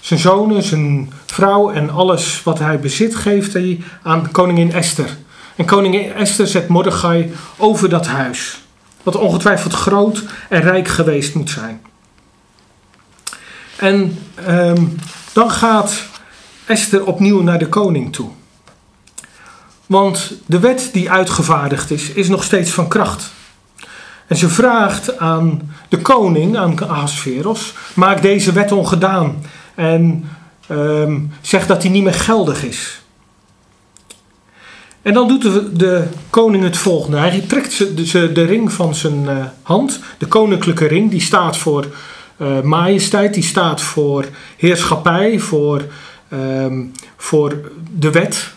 zijn 0.00 0.20
zonen, 0.20 0.62
zijn 0.62 1.12
vrouw 1.26 1.70
en 1.70 1.90
alles 1.90 2.42
wat 2.42 2.58
hij 2.58 2.80
bezit, 2.80 3.16
geeft 3.16 3.52
hij 3.52 3.82
aan 4.02 4.30
koningin 4.30 4.72
Esther. 4.72 5.16
En 5.56 5.64
koningin 5.64 6.12
Esther 6.12 6.46
zet 6.46 6.68
Mordechai 6.68 7.32
over 7.56 7.88
dat 7.88 8.06
huis, 8.06 8.60
wat 9.02 9.16
ongetwijfeld 9.16 9.72
groot 9.72 10.24
en 10.48 10.60
rijk 10.60 10.88
geweest 10.88 11.34
moet 11.34 11.50
zijn. 11.50 11.82
En 13.76 14.18
um, 14.48 14.96
dan 15.32 15.50
gaat 15.50 16.12
Esther 16.66 17.06
opnieuw 17.06 17.42
naar 17.42 17.58
de 17.58 17.68
koning 17.68 18.12
toe. 18.12 18.28
Want 19.86 20.32
de 20.46 20.58
wet 20.58 20.90
die 20.92 21.10
uitgevaardigd 21.10 21.90
is, 21.90 22.10
is 22.10 22.28
nog 22.28 22.44
steeds 22.44 22.70
van 22.70 22.88
kracht. 22.88 23.32
En 24.26 24.36
ze 24.36 24.48
vraagt 24.48 25.18
aan 25.18 25.74
de 25.88 25.98
koning, 25.98 26.56
aan 26.56 26.88
Ahasveros, 26.88 27.74
maak 27.94 28.22
deze 28.22 28.52
wet 28.52 28.72
ongedaan. 28.72 29.42
En 29.74 30.28
ehm, 30.66 31.20
zegt 31.40 31.68
dat 31.68 31.82
hij 31.82 31.90
niet 31.90 32.02
meer 32.02 32.14
geldig 32.14 32.64
is. 32.64 33.02
En 35.02 35.14
dan 35.14 35.28
doet 35.28 35.42
de, 35.78 36.04
koning 36.30 36.64
het 36.64 36.76
volgende. 36.76 37.16
Hij 37.16 37.44
trekt 37.48 37.78
de, 37.78 38.32
de 38.32 38.44
ring 38.44 38.72
van 38.72 38.94
zijn 38.94 39.22
uh, 39.22 39.44
hand, 39.62 40.00
de 40.18 40.26
koninklijke 40.26 40.86
ring, 40.86 41.10
die 41.10 41.20
staat 41.20 41.56
voor 41.56 41.86
uh, 42.38 42.60
majesteit, 42.60 43.34
die 43.34 43.42
staat 43.42 43.80
voor 43.80 44.24
heerschappij, 44.56 45.38
voor, 45.38 45.82
um, 46.32 46.92
voor 47.16 47.70
de 47.90 48.10
wet. 48.10 48.52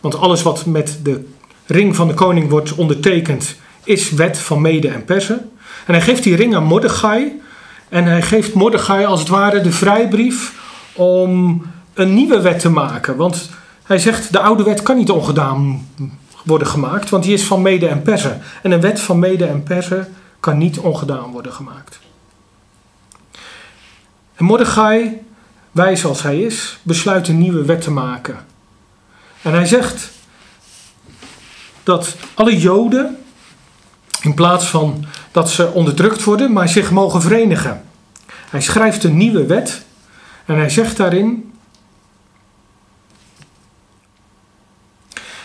Want 0.00 0.16
alles 0.16 0.42
wat 0.42 0.66
met 0.66 0.98
de 1.02 1.28
ring 1.66 1.96
van 1.96 2.08
de 2.08 2.14
koning 2.14 2.50
wordt 2.50 2.74
ondertekend, 2.74 3.56
is 3.84 4.10
wet 4.10 4.38
van 4.38 4.60
Mede 4.60 4.88
en 4.88 5.04
Persen. 5.04 5.50
En 5.86 5.94
hij 5.94 6.02
geeft 6.02 6.22
die 6.22 6.36
ring 6.36 6.54
aan 6.54 6.64
Mordechai. 6.64 7.40
En 7.88 8.04
hij 8.04 8.22
geeft 8.22 8.54
Mordechai 8.54 9.04
als 9.04 9.20
het 9.20 9.28
ware 9.28 9.60
de 9.60 9.72
vrijbrief 9.72 10.62
om 10.92 11.62
een 11.94 12.14
nieuwe 12.14 12.40
wet 12.40 12.60
te 12.60 12.70
maken. 12.70 13.16
Want 13.16 13.50
hij 13.82 13.98
zegt, 13.98 14.32
de 14.32 14.40
oude 14.40 14.62
wet 14.62 14.82
kan 14.82 14.96
niet 14.96 15.10
ongedaan 15.10 15.88
worden 16.44 16.66
gemaakt, 16.66 17.10
want 17.10 17.24
die 17.24 17.32
is 17.32 17.44
van 17.44 17.62
Mede 17.62 17.86
en 17.86 18.02
Persen. 18.02 18.40
En 18.62 18.70
een 18.70 18.80
wet 18.80 19.00
van 19.00 19.18
Mede 19.18 19.44
en 19.44 19.62
Persen 19.62 20.14
kan 20.40 20.58
niet 20.58 20.78
ongedaan 20.78 21.30
worden 21.30 21.52
gemaakt. 21.52 22.00
En 24.34 24.44
Mordechai, 24.44 25.22
wijs 25.74 26.04
als 26.04 26.22
hij 26.22 26.40
is, 26.40 26.78
besluit 26.82 27.28
een 27.28 27.38
nieuwe 27.38 27.64
wet 27.64 27.80
te 27.80 27.90
maken. 27.90 28.36
En 29.42 29.52
hij 29.52 29.66
zegt 29.66 30.10
dat 31.82 32.16
alle 32.34 32.58
Joden, 32.58 33.18
in 34.22 34.34
plaats 34.34 34.66
van 34.66 35.04
dat 35.30 35.50
ze 35.50 35.72
onderdrukt 35.72 36.24
worden, 36.24 36.52
maar 36.52 36.68
zich 36.68 36.90
mogen 36.90 37.22
verenigen. 37.22 37.84
Hij 38.50 38.60
schrijft 38.60 39.04
een 39.04 39.16
nieuwe 39.16 39.46
wet 39.46 39.84
en 40.44 40.56
hij 40.56 40.70
zegt 40.70 40.96
daarin. 40.96 41.52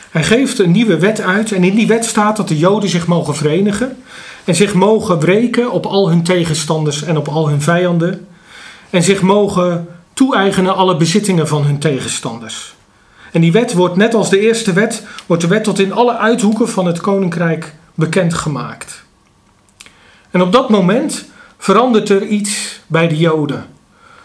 Hij 0.10 0.24
geeft 0.24 0.60
een 0.60 0.72
nieuwe 0.72 1.00
wet 1.00 1.22
uit 1.22 1.52
en 1.52 1.64
in 1.64 1.76
die 1.76 1.88
wet 1.88 2.06
staat 2.06 2.38
dat 2.38 2.48
de 2.48 2.58
Joden 2.58 2.90
zich 2.90 3.08
mogen 3.08 3.36
verenigen 3.36 4.04
en 4.44 4.56
zich 4.56 4.74
mogen 4.74 5.20
wreken 5.20 5.72
op 5.72 5.86
al 5.86 6.10
hun 6.10 6.24
tegenstanders 6.24 7.04
en 7.04 7.18
op 7.18 7.28
al 7.28 7.50
hun 7.50 7.62
vijanden 7.62 8.28
en 8.90 9.04
zich 9.04 9.22
mogen 9.22 9.88
toe-eigenen 10.20 10.76
alle 10.76 10.98
bezittingen 10.98 11.48
van 11.48 11.64
hun 11.64 11.80
tegenstanders. 11.80 12.76
En 13.32 13.42
die 13.42 13.52
wet 13.52 13.74
wordt 13.74 13.96
net 13.96 14.14
als 14.14 14.30
de 14.30 14.40
eerste 14.40 14.74
wet, 14.74 15.04
wordt 15.26 15.42
de 15.42 15.48
wet 15.48 15.64
tot 15.64 15.80
in 15.80 15.94
alle 15.94 16.18
uithoeken 16.18 16.70
van 16.70 16.86
het 16.86 17.02
koninkrijk 17.02 17.74
bekendgemaakt. 17.94 19.04
En 20.32 20.42
op 20.42 20.52
dat 20.52 20.70
moment 20.70 21.26
verandert 21.58 22.10
er 22.10 22.26
iets 22.26 22.80
bij 22.88 23.08
de 23.08 23.18
Joden. 23.18 23.66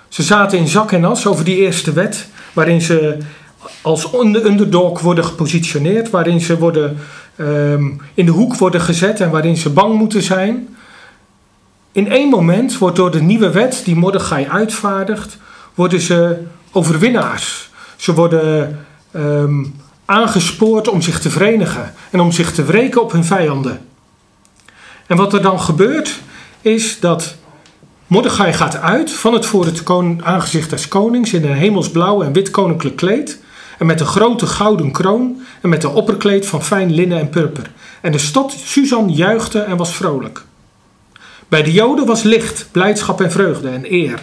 Ze 0.09 0.23
zaten 0.23 0.59
in 0.59 0.69
zak 0.69 0.93
en 0.93 1.05
as 1.05 1.27
over 1.27 1.45
die 1.45 1.57
eerste 1.57 1.93
wet, 1.93 2.29
waarin 2.53 2.81
ze 2.81 3.19
als 3.83 4.09
underdog 4.13 5.01
worden 5.01 5.25
gepositioneerd, 5.25 6.11
waarin 6.11 6.41
ze 6.41 6.59
worden, 6.59 6.99
um, 7.39 8.01
in 8.15 8.27
de 8.27 8.33
hoek 8.33 8.57
worden 8.57 8.81
gezet 8.81 9.21
en 9.21 9.31
waarin 9.31 9.57
ze 9.57 9.71
bang 9.71 9.95
moeten 9.95 10.23
zijn. 10.23 10.77
In 11.93 12.11
één 12.11 12.29
moment 12.29 12.79
wordt 12.79 12.97
door 12.97 13.11
de 13.11 13.23
nieuwe 13.23 13.51
wet 13.51 13.83
die 13.85 13.97
Mordechai 13.97 14.47
uitvaardigt, 14.47 15.39
worden 15.75 16.01
ze 16.01 16.43
overwinnaars. 16.73 17.71
Ze 17.97 18.15
worden 18.15 18.79
um, 19.17 19.75
aangespoord 20.05 20.89
om 20.89 21.03
zich 21.03 21.21
te 21.21 21.31
verenigen 21.31 21.95
en 22.11 22.21
om 22.21 22.33
zich 22.33 22.53
te 22.53 22.65
wreken 22.65 23.03
op 23.03 23.13
hun 23.13 23.25
vijanden. 23.25 23.81
En 25.07 25.17
wat 25.17 25.33
er 25.33 25.43
dan 25.43 25.61
gebeurt, 25.61 26.21
is 26.61 27.01
dat 27.01 27.35
Mordechai 28.07 28.53
gaat 28.53 28.77
uit 28.77 29.11
van 29.11 29.33
het 29.33 29.47
voor 29.47 29.65
het 29.65 29.83
aangezicht 30.23 30.71
des 30.71 30.89
konings 30.89 31.33
in 31.33 31.45
een 31.45 31.57
hemelsblauw 31.57 32.23
en 32.23 32.33
wit 32.33 32.51
koninklijk 32.51 32.97
kleed. 32.97 33.43
En 33.79 33.87
met 33.87 34.01
een 34.01 34.07
grote 34.07 34.47
gouden 34.47 34.93
kroon 34.93 35.43
en 35.61 35.69
met 35.69 35.85
een 35.85 35.91
opperkleed 35.91 36.47
van 36.47 36.63
fijn 36.63 36.95
linnen 36.95 37.19
en 37.19 37.29
purper. 37.29 37.71
En 38.01 38.13
de 38.13 38.19
stad 38.19 38.55
Suzan 38.65 39.13
juichte 39.13 39.59
en 39.59 39.77
was 39.77 39.95
vrolijk. 39.95 40.45
Bij 41.49 41.63
de 41.63 41.73
Joden 41.73 42.07
was 42.07 42.23
licht, 42.23 42.69
blijdschap 42.71 43.21
en 43.21 43.31
vreugde 43.31 43.69
en 43.69 43.93
eer. 43.93 44.23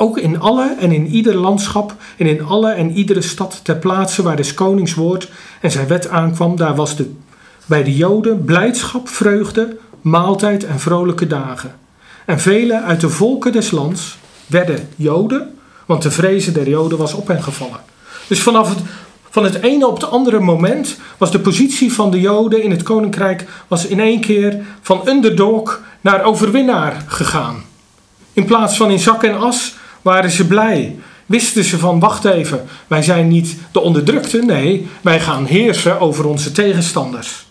Ook 0.00 0.18
in 0.18 0.40
alle 0.40 0.76
en 0.80 0.92
in 0.92 1.06
ieder 1.06 1.34
landschap 1.34 1.94
en 2.16 2.26
in 2.26 2.44
alle 2.44 2.70
en 2.70 2.90
iedere 2.90 3.20
stad 3.20 3.60
ter 3.62 3.76
plaatse 3.76 4.22
waar 4.22 4.36
des 4.36 4.54
konings 4.54 4.94
woord 4.94 5.30
en 5.60 5.70
zijn 5.70 5.86
wet 5.86 6.08
aankwam, 6.08 6.56
daar 6.56 6.74
was 6.74 6.96
de, 6.96 7.10
bij 7.66 7.82
de 7.82 7.96
Joden 7.96 8.44
blijdschap, 8.44 9.08
vreugde, 9.08 9.76
maaltijd 10.00 10.64
en 10.64 10.80
vrolijke 10.80 11.26
dagen. 11.26 11.74
En 12.24 12.40
velen 12.40 12.82
uit 12.82 13.00
de 13.00 13.08
volken 13.08 13.52
des 13.52 13.70
lands 13.70 14.18
werden 14.46 14.88
Joden, 14.96 15.58
want 15.86 16.02
de 16.02 16.10
vrezen 16.10 16.52
der 16.52 16.68
Joden 16.68 16.98
was 16.98 17.12
op 17.14 17.28
hen 17.28 17.42
gevallen. 17.42 17.80
Dus 18.28 18.42
vanaf 18.42 18.68
het, 18.68 18.78
van 19.30 19.44
het 19.44 19.62
ene 19.62 19.86
op 19.86 19.94
het 19.94 20.10
andere 20.10 20.40
moment 20.40 20.96
was 21.16 21.30
de 21.30 21.40
positie 21.40 21.92
van 21.92 22.10
de 22.10 22.20
Joden 22.20 22.62
in 22.62 22.70
het 22.70 22.82
koninkrijk 22.82 23.46
was 23.68 23.86
in 23.86 24.00
één 24.00 24.20
keer 24.20 24.60
van 24.80 25.08
underdog 25.08 25.80
naar 26.00 26.24
overwinnaar 26.24 27.04
gegaan. 27.06 27.64
In 28.32 28.44
plaats 28.44 28.76
van 28.76 28.90
in 28.90 28.98
zak 28.98 29.22
en 29.22 29.38
as 29.38 29.76
waren 30.08 30.30
ze 30.30 30.46
blij. 30.46 30.96
Wisten 31.26 31.64
ze 31.64 31.78
van, 31.78 32.00
wacht 32.00 32.24
even, 32.24 32.66
wij 32.86 33.02
zijn 33.02 33.28
niet 33.28 33.56
de 33.72 33.80
onderdrukte, 33.80 34.38
nee, 34.38 34.88
wij 35.00 35.20
gaan 35.20 35.44
heersen 35.44 36.00
over 36.00 36.26
onze 36.26 36.52
tegenstanders. 36.52 37.46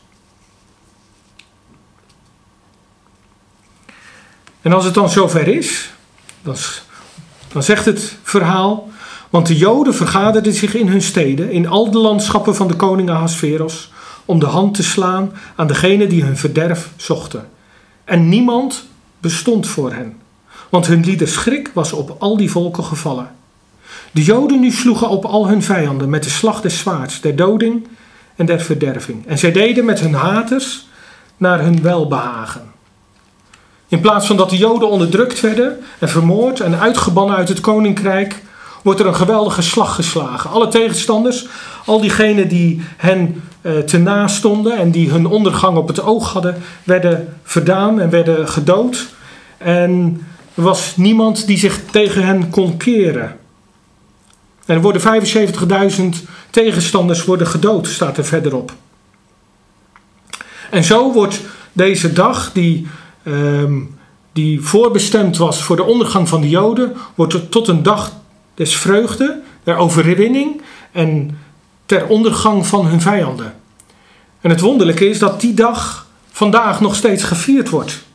En 4.61 4.73
als 4.73 4.85
het 4.85 4.93
dan 4.93 5.09
zover 5.09 5.47
is, 5.47 5.89
dan, 6.41 6.55
dan 7.51 7.63
zegt 7.63 7.85
het 7.85 8.17
verhaal, 8.23 8.89
want 9.29 9.47
de 9.47 9.57
Joden 9.57 9.95
vergaderden 9.95 10.53
zich 10.53 10.75
in 10.75 10.87
hun 10.87 11.01
steden, 11.01 11.51
in 11.51 11.67
al 11.67 11.91
de 11.91 11.97
landschappen 11.97 12.55
van 12.55 12.67
de 12.67 12.75
koning 12.75 13.09
Ahasveros, 13.09 13.91
om 14.25 14.39
de 14.39 14.45
hand 14.45 14.73
te 14.73 14.83
slaan 14.83 15.33
aan 15.55 15.67
degene 15.67 16.07
die 16.07 16.23
hun 16.23 16.37
verderf 16.37 16.89
zochten. 16.95 17.49
En 18.03 18.29
niemand 18.29 18.85
bestond 19.19 19.67
voor 19.67 19.93
hen 19.93 20.17
want 20.69 20.87
hun 20.87 21.03
lieder 21.03 21.27
schrik 21.27 21.71
was 21.73 21.93
op 21.93 22.15
al 22.19 22.37
die 22.37 22.51
volken 22.51 22.83
gevallen. 22.83 23.35
De 24.11 24.23
Joden 24.23 24.59
nu 24.59 24.71
sloegen 24.71 25.09
op 25.09 25.25
al 25.25 25.47
hun 25.47 25.63
vijanden 25.63 26.09
met 26.09 26.23
de 26.23 26.29
slag 26.29 26.61
des 26.61 26.77
zwaards, 26.77 27.21
der 27.21 27.35
doding 27.35 27.87
en 28.35 28.45
der 28.45 28.59
verderving. 28.59 29.27
En 29.27 29.37
zij 29.37 29.51
deden 29.51 29.85
met 29.85 29.99
hun 29.99 30.13
haters 30.13 30.87
naar 31.37 31.61
hun 31.61 31.81
welbehagen. 31.81 32.61
In 33.87 34.01
plaats 34.01 34.27
van 34.27 34.37
dat 34.37 34.49
de 34.49 34.57
Joden 34.57 34.89
onderdrukt 34.89 35.39
werden 35.39 35.77
en 35.99 36.09
vermoord 36.09 36.59
en 36.59 36.79
uitgebannen 36.79 37.35
uit 37.35 37.49
het 37.49 37.59
koninkrijk, 37.59 38.41
wordt 38.83 38.99
er 38.99 39.05
een 39.05 39.15
geweldige 39.15 39.61
slag 39.61 39.95
geslagen. 39.95 40.49
Alle 40.49 40.67
tegenstanders, 40.67 41.47
al 41.85 42.01
diegenen 42.01 42.47
die 42.47 42.81
hen 42.97 43.43
uh, 43.61 43.77
te 43.77 43.97
na 43.97 44.27
stonden 44.27 44.77
en 44.77 44.91
die 44.91 45.09
hun 45.09 45.25
ondergang 45.25 45.77
op 45.77 45.87
het 45.87 46.01
oog 46.01 46.33
hadden, 46.33 46.61
werden 46.83 47.33
verdaan 47.43 47.99
en 47.99 48.09
werden 48.09 48.47
gedood. 48.47 49.07
En 49.57 50.21
er 50.57 50.63
was 50.63 50.95
niemand 50.95 51.47
die 51.47 51.57
zich 51.57 51.81
tegen 51.91 52.25
hen 52.25 52.49
kon 52.49 52.77
keren. 52.77 53.37
En 54.65 54.75
er 54.75 54.81
worden 54.81 55.01
75.000 55.91 56.03
tegenstanders 56.49 57.25
worden 57.25 57.47
gedood, 57.47 57.87
staat 57.87 58.17
er 58.17 58.25
verderop. 58.25 58.73
En 60.69 60.83
zo 60.83 61.13
wordt 61.13 61.41
deze 61.73 62.13
dag, 62.13 62.51
die, 62.51 62.87
um, 63.23 63.97
die 64.31 64.61
voorbestemd 64.61 65.37
was 65.37 65.63
voor 65.63 65.75
de 65.75 65.83
ondergang 65.83 66.29
van 66.29 66.41
de 66.41 66.49
Joden, 66.49 66.95
wordt 67.15 67.51
tot 67.51 67.67
een 67.67 67.83
dag 67.83 68.11
des 68.53 68.75
vreugde, 68.75 69.41
der 69.63 69.75
overwinning 69.75 70.61
en 70.91 71.39
ter 71.85 72.07
ondergang 72.07 72.67
van 72.67 72.87
hun 72.87 73.01
vijanden. 73.01 73.53
En 74.41 74.49
het 74.49 74.59
wonderlijke 74.59 75.09
is 75.09 75.19
dat 75.19 75.41
die 75.41 75.53
dag 75.53 76.07
vandaag 76.31 76.81
nog 76.81 76.95
steeds 76.95 77.23
gevierd 77.23 77.69
wordt 77.69 78.05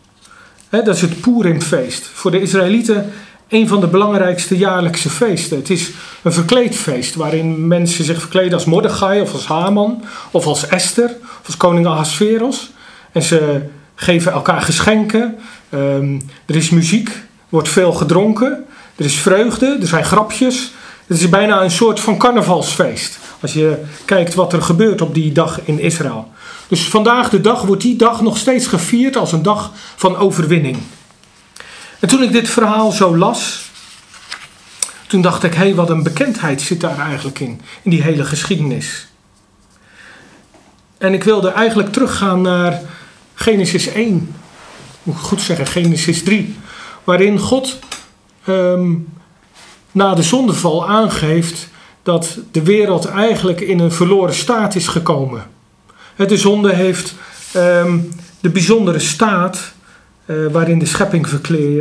dat 0.80 0.94
is 0.94 1.00
het 1.00 1.20
Purimfeest. 1.20 2.10
Voor 2.12 2.30
de 2.30 2.40
Israëlieten 2.40 3.12
een 3.48 3.68
van 3.68 3.80
de 3.80 3.86
belangrijkste 3.86 4.56
jaarlijkse 4.56 5.10
feesten. 5.10 5.56
Het 5.56 5.70
is 5.70 5.90
een 6.22 6.32
verkleedfeest 6.32 7.14
waarin 7.14 7.66
mensen 7.66 8.04
zich 8.04 8.20
verkleden 8.20 8.52
als 8.52 8.64
Mordechai 8.64 9.20
of 9.20 9.32
als 9.32 9.46
Haman 9.46 10.04
of 10.30 10.46
als 10.46 10.66
Esther 10.66 11.10
of 11.20 11.46
als 11.46 11.56
koning 11.56 11.86
Ahasveros. 11.86 12.70
En 13.12 13.22
ze 13.22 13.62
geven 13.94 14.32
elkaar 14.32 14.62
geschenken. 14.62 15.38
Um, 15.74 16.30
er 16.46 16.56
is 16.56 16.70
muziek, 16.70 17.10
wordt 17.48 17.68
veel 17.68 17.92
gedronken. 17.92 18.64
Er 18.96 19.04
is 19.04 19.14
vreugde, 19.14 19.78
er 19.80 19.86
zijn 19.86 20.04
grapjes. 20.04 20.72
Het 21.06 21.20
is 21.20 21.28
bijna 21.28 21.62
een 21.62 21.70
soort 21.70 22.00
van 22.00 22.18
carnavalsfeest. 22.18 23.18
Als 23.40 23.52
je 23.52 23.76
kijkt 24.04 24.34
wat 24.34 24.52
er 24.52 24.62
gebeurt 24.62 25.00
op 25.00 25.14
die 25.14 25.32
dag 25.32 25.60
in 25.64 25.78
Israël. 25.78 26.28
Dus 26.68 26.88
vandaag 26.88 27.28
de 27.30 27.40
dag 27.40 27.62
wordt 27.62 27.82
die 27.82 27.96
dag 27.96 28.20
nog 28.20 28.38
steeds 28.38 28.66
gevierd 28.66 29.16
als 29.16 29.32
een 29.32 29.42
dag 29.42 29.72
van 29.96 30.16
overwinning. 30.16 30.78
En 32.00 32.08
toen 32.08 32.22
ik 32.22 32.32
dit 32.32 32.50
verhaal 32.50 32.92
zo 32.92 33.16
las, 33.16 33.70
toen 35.06 35.20
dacht 35.20 35.42
ik, 35.42 35.54
hé, 35.54 35.58
hey, 35.58 35.74
wat 35.74 35.90
een 35.90 36.02
bekendheid 36.02 36.62
zit 36.62 36.80
daar 36.80 36.98
eigenlijk 36.98 37.40
in, 37.40 37.60
in 37.82 37.90
die 37.90 38.02
hele 38.02 38.24
geschiedenis. 38.24 39.06
En 40.98 41.12
ik 41.12 41.24
wilde 41.24 41.48
eigenlijk 41.48 41.92
teruggaan 41.92 42.40
naar 42.40 42.80
Genesis 43.34 43.86
1, 43.86 44.34
moet 45.02 45.14
ik 45.14 45.20
goed 45.20 45.40
zeggen, 45.40 45.66
Genesis 45.66 46.22
3. 46.22 46.56
Waarin 47.04 47.38
God 47.38 47.78
ehm, 48.44 48.92
na 49.92 50.14
de 50.14 50.22
zondeval 50.22 50.88
aangeeft 50.88 51.68
dat 52.02 52.38
de 52.50 52.62
wereld 52.62 53.04
eigenlijk 53.04 53.60
in 53.60 53.78
een 53.78 53.92
verloren 53.92 54.34
staat 54.34 54.74
is 54.74 54.88
gekomen. 54.88 55.50
De 56.16 56.36
zonde 56.36 56.74
heeft 56.74 57.14
ehm, 57.52 57.98
de 58.40 58.50
bijzondere 58.50 58.98
staat 58.98 59.72
uh, 60.26 60.46
waarin 60.52 60.78
de 60.78 60.86
schepping 60.86 61.28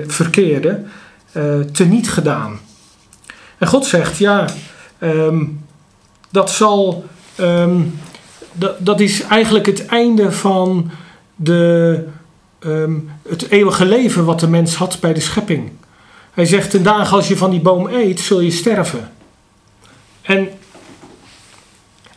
verkeerde 0.07 0.83
uh, 1.33 1.59
teniet 1.59 2.09
gedaan. 2.09 2.59
En 3.57 3.67
God 3.67 3.85
zegt, 3.85 4.17
ja, 4.17 4.49
um, 4.99 5.65
dat 6.29 6.51
zal, 6.51 7.05
dat, 8.51 8.75
dat 8.85 8.99
is 8.99 9.21
eigenlijk 9.21 9.65
het 9.65 9.85
einde 9.85 10.31
van 10.31 10.91
de, 11.35 12.03
het 13.29 13.49
eeuwige 13.49 13.85
leven 13.85 14.25
wat 14.25 14.39
de 14.39 14.47
mens 14.47 14.75
had 14.75 14.99
bij 14.99 15.13
de 15.13 15.19
schepping. 15.19 15.71
Hij 16.33 16.45
zegt, 16.45 16.69
ten 16.69 16.83
dagen 16.83 17.17
als 17.17 17.27
je 17.27 17.37
van 17.37 17.51
die 17.51 17.61
boom 17.61 17.87
eet, 17.87 18.19
zul 18.19 18.39
je 18.39 18.51
sterven. 18.51 19.11
En 20.21 20.49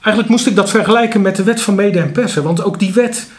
eigenlijk 0.04 0.28
moest 0.28 0.46
ik 0.46 0.56
dat 0.56 0.70
vergelijken 0.70 1.20
met 1.20 1.36
de 1.36 1.42
wet 1.42 1.60
van 1.60 1.74
mede 1.74 2.00
en 2.00 2.12
persen. 2.12 2.42
Want 2.42 2.64
ook 2.64 2.78
die 2.78 2.92
wet 2.92 3.30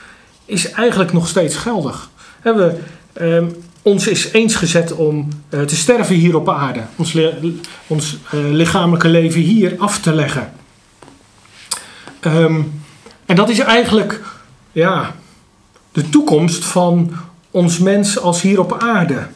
is 0.46 0.72
eigenlijk 0.72 1.14
nog 1.14 1.28
steeds 1.28 1.56
geldig. 1.56 2.10
We, 2.42 2.80
um, 3.22 3.56
ons 3.82 4.08
is 4.08 4.32
eens 4.32 4.56
gezet 4.56 4.92
om 4.92 5.30
uh, 5.50 5.62
te 5.62 5.76
sterven 5.76 6.16
hier 6.16 6.36
op 6.36 6.50
aarde. 6.50 6.82
Ons, 6.96 7.18
ons 7.88 8.18
uh, 8.34 8.52
lichamelijke 8.52 9.08
leven 9.08 9.42
hier 9.42 9.76
af 9.78 10.00
te 10.00 10.14
leggen. 10.14 10.52
Um, 12.22 12.82
en 13.26 13.36
dat 13.36 13.50
is 13.50 13.60
eigenlijk 13.60 14.22
ja, 14.72 15.16
de 15.92 16.10
toekomst 16.10 16.66
van 16.66 17.12
ons 17.52 17.80
mens 17.80 18.20
als 18.20 18.42
hier 18.42 18.60
op 18.60 18.82
aarde. 18.82 19.28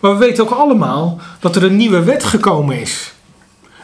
Maar 0.00 0.12
we 0.12 0.18
weten 0.18 0.44
ook 0.44 0.50
allemaal 0.50 1.20
dat 1.40 1.56
er 1.56 1.64
een 1.64 1.76
nieuwe 1.76 2.02
wet 2.02 2.24
gekomen 2.24 2.80
is. 2.80 3.12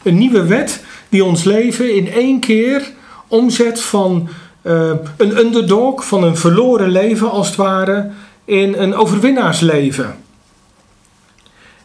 Een 0.03 0.19
nieuwe 0.19 0.45
wet 0.45 0.85
die 1.11 1.25
ons 1.25 1.45
leven 1.45 1.95
in 1.95 2.13
één 2.13 2.41
keer 2.41 2.91
omzet 3.29 3.83
van 3.83 4.29
uh, 4.63 4.91
een 5.17 5.39
underdog, 5.39 6.05
van 6.05 6.23
een 6.23 6.37
verloren 6.37 6.91
leven 6.91 7.31
als 7.31 7.47
het 7.47 7.57
ware, 7.57 8.11
in 8.45 8.75
een 8.75 8.95
overwinnaarsleven. 8.95 10.15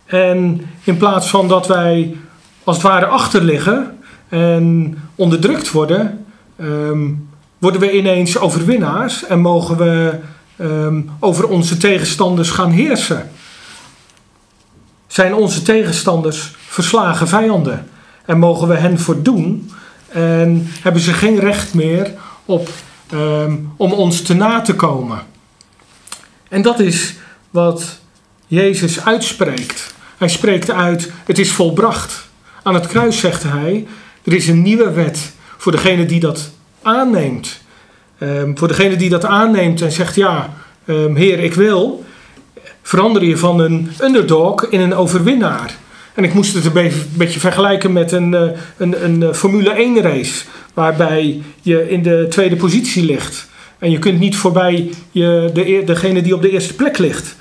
En 0.06 0.70
in 0.84 0.98
plaats 0.98 1.30
van 1.30 1.48
dat 1.48 1.68
wij 1.68 2.18
als 2.64 2.76
het 2.76 2.86
ware 2.86 3.06
achterliggen 3.06 3.98
en 4.30 4.98
onderdrukt 5.16 5.72
worden, 5.72 6.26
um, 6.60 7.30
worden 7.58 7.82
we 7.82 7.98
ineens 7.98 8.38
overwinnaars 8.38 9.26
en 9.26 9.40
mogen 9.40 9.78
we 9.78 10.20
um, 10.58 11.10
over 11.20 11.48
onze 11.48 11.78
tegenstanders 11.78 12.50
gaan 12.50 12.72
heersen. 12.72 13.30
Zijn 15.08 15.36
onze 15.36 15.62
tegenstanders 15.62 16.54
verslagen 16.68 17.28
vijanden 17.28 17.88
en 18.26 18.40
mogen 18.40 18.68
we 18.68 18.76
hen 18.76 19.00
voordoen 19.00 19.72
en 20.08 20.68
hebben 20.82 21.02
ze 21.02 21.14
geen 21.14 21.40
recht 21.40 21.74
meer 21.74 22.14
op, 22.46 22.70
um, 23.14 23.74
om 23.78 23.92
ons 23.92 24.22
te 24.22 24.34
na 24.34 24.62
te 24.62 24.76
komen. 24.76 25.20
En 26.50 26.62
dat 26.62 26.80
is 26.80 27.16
wat 27.50 28.00
Jezus 28.48 29.06
uitspreekt. 29.06 29.94
Hij 30.18 30.30
spreekt 30.30 30.72
uit: 30.72 31.12
Het 31.26 31.40
is 31.40 31.52
volbracht. 31.52 32.28
Aan 32.64 32.74
het 32.74 32.88
kruis 32.88 33.20
zegt 33.20 33.44
hij: 33.44 33.88
Er 34.24 34.34
is 34.34 34.48
een 34.48 34.62
nieuwe 34.62 34.92
wet 34.92 35.34
voor 35.58 35.72
degene 35.72 36.06
die 36.06 36.20
dat 36.20 36.52
aanneemt. 36.82 37.60
Um, 38.20 38.58
voor 38.58 38.68
degene 38.68 38.96
die 38.96 39.10
dat 39.10 39.26
aanneemt 39.26 39.82
en 39.82 39.92
zegt: 39.92 40.16
Ja, 40.16 40.54
um, 40.86 41.16
Heer, 41.16 41.40
ik 41.40 41.54
wil. 41.54 42.06
Verander 42.82 43.24
je 43.24 43.38
van 43.38 43.60
een 43.60 43.92
underdog 44.02 44.66
in 44.66 44.80
een 44.80 44.96
overwinnaar. 44.96 45.76
En 46.16 46.24
ik 46.24 46.34
moest 46.34 46.54
het 46.54 46.66
een 46.66 46.92
beetje 47.18 47.40
vergelijken 47.40 47.94
met 47.94 48.12
een, 48.12 48.34
eh, 48.34 48.42
een, 48.78 49.04
een 49.04 49.24
eh, 49.24 49.34
Formule 49.34 49.70
1 49.70 50.02
race. 50.02 50.46
Waarbij 50.74 51.42
je 51.62 51.90
in 51.90 52.04
de 52.04 52.26
tweede 52.30 52.56
positie 52.56 53.06
ligt. 53.06 53.48
En 53.80 53.92
je 53.92 54.00
kunt 54.00 54.20
niet 54.20 54.36
voorbij 54.36 54.90
je, 55.12 55.50
de, 55.54 55.82
degene 55.86 56.22
die 56.22 56.36
op 56.36 56.42
de 56.42 56.50
eerste 56.50 56.76
plek 56.76 56.98
ligt. 56.98 57.36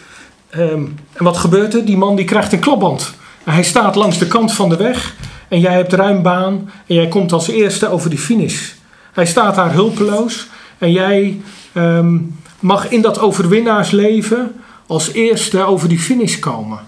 Um, 0.57 0.95
en 1.13 1.25
wat 1.25 1.37
gebeurt 1.37 1.75
er? 1.75 1.85
Die 1.85 1.97
man 1.97 2.17
die 2.17 2.25
krijgt 2.25 2.53
een 2.53 2.59
klapband. 2.59 3.15
hij 3.45 3.63
staat 3.63 3.95
langs 3.95 4.19
de 4.19 4.27
kant 4.27 4.53
van 4.53 4.69
de 4.69 4.77
weg. 4.77 5.15
En 5.49 5.61
jij 5.61 5.73
hebt 5.73 5.93
ruim 5.93 6.23
baan. 6.23 6.71
En 6.87 6.95
jij 6.95 7.09
komt 7.09 7.33
als 7.33 7.49
eerste 7.49 7.89
over 7.89 8.11
die 8.11 8.19
finish. 8.19 8.71
Hij 9.13 9.27
staat 9.27 9.55
daar 9.55 9.73
hulpeloos. 9.73 10.47
En 10.79 10.93
jij 10.93 11.41
um, 11.75 12.37
mag 12.61 12.91
in 12.91 13.03
dat 13.03 13.19
overwinnaarsleven 13.19 14.53
als 14.87 15.13
eerste 15.13 15.65
over 15.65 15.89
die 15.89 15.99
finish 15.99 16.39
komen. 16.39 16.79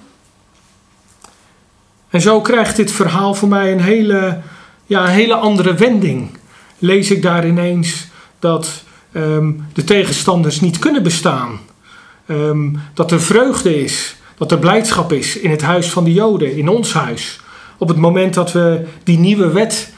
En 2.16 2.22
zo 2.22 2.40
krijgt 2.40 2.76
dit 2.76 2.92
verhaal 2.92 3.34
voor 3.34 3.48
mij 3.48 3.72
een 3.72 3.80
hele, 3.80 4.38
ja, 4.86 5.02
een 5.02 5.12
hele 5.12 5.34
andere 5.34 5.74
wending. 5.74 6.30
Lees 6.78 7.10
ik 7.10 7.22
daar 7.22 7.46
ineens 7.46 8.06
dat 8.38 8.84
um, 9.12 9.66
de 9.72 9.84
tegenstanders 9.84 10.60
niet 10.60 10.78
kunnen 10.78 11.02
bestaan. 11.02 11.58
Um, 12.26 12.80
dat 12.94 13.10
er 13.10 13.20
vreugde 13.20 13.82
is, 13.82 14.16
dat 14.38 14.52
er 14.52 14.58
blijdschap 14.58 15.12
is 15.12 15.38
in 15.38 15.50
het 15.50 15.62
huis 15.62 15.90
van 15.90 16.04
de 16.04 16.12
Joden, 16.12 16.56
in 16.56 16.68
ons 16.68 16.92
huis. 16.92 17.40
Op 17.78 17.88
het 17.88 17.96
moment 17.96 18.34
dat 18.34 18.52
we 18.52 18.86
die 19.04 19.18
nieuwe 19.18 19.50
wet, 19.50 19.92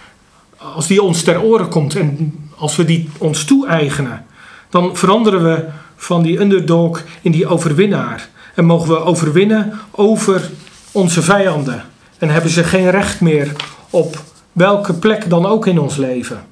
als 0.74 0.86
die 0.86 1.02
ons 1.02 1.22
ter 1.22 1.42
oren 1.42 1.68
komt 1.68 1.96
en 1.96 2.34
als 2.56 2.76
we 2.76 2.84
die 2.84 3.08
ons 3.18 3.44
toe-eigenen, 3.44 4.26
dan 4.68 4.96
veranderen 4.96 5.42
we 5.42 5.64
van 5.96 6.22
die 6.22 6.40
underdog 6.40 7.02
in 7.22 7.32
die 7.32 7.46
overwinnaar. 7.46 8.28
En 8.54 8.64
mogen 8.64 8.88
we 8.88 9.04
overwinnen 9.04 9.80
over 9.90 10.50
onze 10.92 11.22
vijanden. 11.22 11.84
En 12.18 12.28
hebben 12.28 12.50
ze 12.50 12.64
geen 12.64 12.90
recht 12.90 13.20
meer 13.20 13.52
op 13.90 14.22
welke 14.52 14.94
plek 14.94 15.30
dan 15.30 15.46
ook 15.46 15.66
in 15.66 15.78
ons 15.78 15.96
leven. 15.96 16.46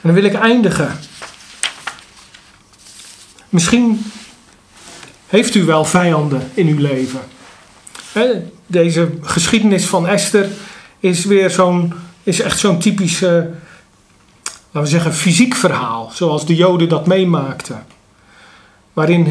En 0.00 0.08
dan 0.08 0.14
wil 0.14 0.24
ik 0.24 0.34
eindigen. 0.34 0.98
Misschien 3.48 4.12
heeft 5.26 5.54
u 5.54 5.64
wel 5.64 5.84
vijanden 5.84 6.50
in 6.54 6.66
uw 6.66 6.78
leven. 6.78 7.20
Deze 8.66 9.10
geschiedenis 9.20 9.86
van 9.86 10.06
Esther 10.06 10.48
is 11.00 11.24
weer 11.24 11.50
zo'n, 11.50 11.94
is 12.22 12.40
echt 12.40 12.58
zo'n 12.58 12.78
typisch, 12.78 13.20
laten 13.20 13.60
we 14.72 14.86
zeggen, 14.86 15.14
fysiek 15.14 15.54
verhaal. 15.54 16.10
Zoals 16.14 16.46
de 16.46 16.54
Joden 16.54 16.88
dat 16.88 17.06
meemaakten. 17.06 17.86
Waarin, 18.92 19.26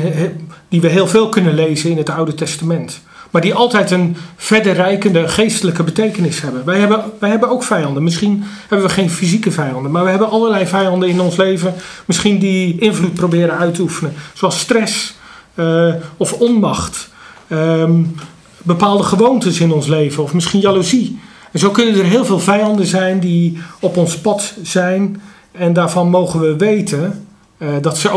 die 0.71 0.81
we 0.81 0.87
heel 0.87 1.07
veel 1.07 1.29
kunnen 1.29 1.53
lezen 1.53 1.89
in 1.89 1.97
het 1.97 2.09
Oude 2.09 2.33
Testament 2.33 3.01
maar 3.31 3.41
die 3.41 3.53
altijd 3.53 3.91
een 3.91 4.15
verder 4.35 4.73
rijkende 4.73 5.27
geestelijke 5.27 5.83
betekenis 5.83 6.41
hebben. 6.41 6.65
Wij, 6.65 6.79
hebben. 6.79 7.03
wij 7.19 7.29
hebben 7.29 7.49
ook 7.49 7.63
vijanden. 7.63 8.03
Misschien 8.03 8.43
hebben 8.67 8.87
we 8.87 8.93
geen 8.93 9.09
fysieke 9.09 9.51
vijanden, 9.51 9.91
maar 9.91 10.03
we 10.03 10.09
hebben 10.09 10.29
allerlei 10.29 10.67
vijanden 10.67 11.09
in 11.09 11.21
ons 11.21 11.35
leven. 11.35 11.73
Misschien 12.05 12.39
die 12.39 12.79
invloed 12.79 13.13
proberen 13.13 13.57
uit 13.57 13.75
te 13.75 13.81
oefenen, 13.81 14.13
zoals 14.33 14.59
stress 14.59 15.15
uh, 15.55 15.93
of 16.17 16.33
onmacht. 16.33 17.09
Um, 17.49 18.15
bepaalde 18.57 19.03
gewoontes 19.03 19.59
in 19.59 19.71
ons 19.71 19.87
leven, 19.87 20.23
of 20.23 20.33
misschien 20.33 20.59
jaloezie. 20.59 21.19
En 21.51 21.59
zo 21.59 21.69
kunnen 21.69 21.95
er 21.95 22.05
heel 22.05 22.25
veel 22.25 22.39
vijanden 22.39 22.85
zijn 22.85 23.19
die 23.19 23.61
op 23.79 23.97
ons 23.97 24.17
pad 24.17 24.53
zijn. 24.63 25.21
En 25.51 25.73
daarvan 25.73 26.09
mogen 26.09 26.39
we 26.39 26.55
weten 26.55 27.27
uh, 27.57 27.69
dat 27.81 27.97
ze 27.97 28.09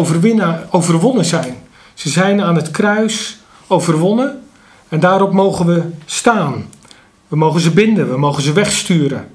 overwonnen 0.71 1.25
zijn. 1.25 1.57
Ze 1.95 2.09
zijn 2.09 2.43
aan 2.43 2.57
het 2.57 2.71
kruis 2.71 3.37
overwonnen. 3.67 4.43
En 4.89 5.01
daarop 5.01 5.33
mogen 5.33 5.67
we 5.67 5.83
staan. 6.05 6.69
We 7.29 7.37
mogen 7.37 7.61
ze 7.61 7.71
binden, 7.71 8.11
we 8.11 8.19
mogen 8.19 8.43
ze 8.43 8.53
wegsturen. 8.53 9.31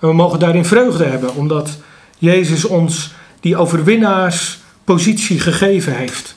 En 0.00 0.08
we 0.08 0.14
mogen 0.14 0.38
daarin 0.38 0.64
vreugde 0.64 1.04
hebben, 1.04 1.34
omdat 1.34 1.78
Jezus 2.18 2.64
ons 2.64 3.14
die 3.40 3.56
overwinnaarspositie 3.56 5.40
gegeven 5.40 5.96
heeft. 5.96 6.36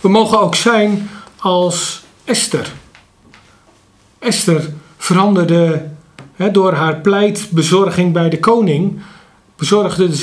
We 0.00 0.08
mogen 0.08 0.40
ook 0.40 0.54
zijn 0.54 1.10
als 1.36 2.02
Esther. 2.24 2.72
Esther 4.18 4.72
veranderde 4.96 5.88
door 6.52 6.72
haar 6.72 6.96
pleitbezorging 6.96 8.12
bij 8.12 8.28
de 8.28 8.38
koning, 8.38 9.00
bezorgde 9.60 10.14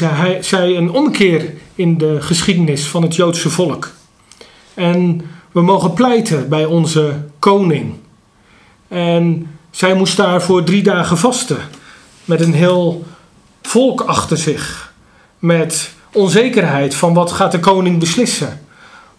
zij, 0.41 0.75
een 0.75 0.91
omkeer 0.91 1.53
in 1.75 1.97
de 1.97 2.21
geschiedenis 2.21 2.87
van 2.87 3.01
het 3.01 3.15
Joodse 3.15 3.49
volk. 3.49 3.91
En 4.73 5.21
we 5.51 5.61
mogen 5.61 5.93
pleiten 5.93 6.49
bij 6.49 6.65
onze 6.65 7.13
koning. 7.39 7.93
En 8.87 9.49
zij 9.71 9.93
moest 9.93 10.17
daarvoor 10.17 10.63
drie 10.63 10.83
dagen 10.83 11.17
vasten. 11.17 11.57
Met 12.25 12.41
een 12.41 12.53
heel 12.53 13.05
volk 13.61 14.01
achter 14.01 14.37
zich. 14.37 14.93
Met 15.39 15.91
onzekerheid 16.11 16.95
van 16.95 17.13
wat 17.13 17.31
gaat 17.31 17.51
de 17.51 17.59
koning 17.59 17.99
beslissen. 17.99 18.61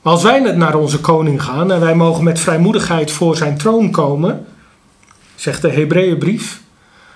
Maar 0.03 0.13
als 0.13 0.23
wij 0.23 0.39
naar 0.39 0.75
onze 0.75 1.01
koning 1.01 1.43
gaan 1.43 1.73
en 1.73 1.81
wij 1.81 1.95
mogen 1.95 2.25
met 2.25 2.41
vrijmoedigheid 2.41 3.11
voor 3.11 3.37
zijn 3.37 3.59
troon 3.59 3.91
komen, 3.91 4.47
zegt 5.35 5.63
de 5.63 5.71
Hebreeënbrief, 5.71 6.61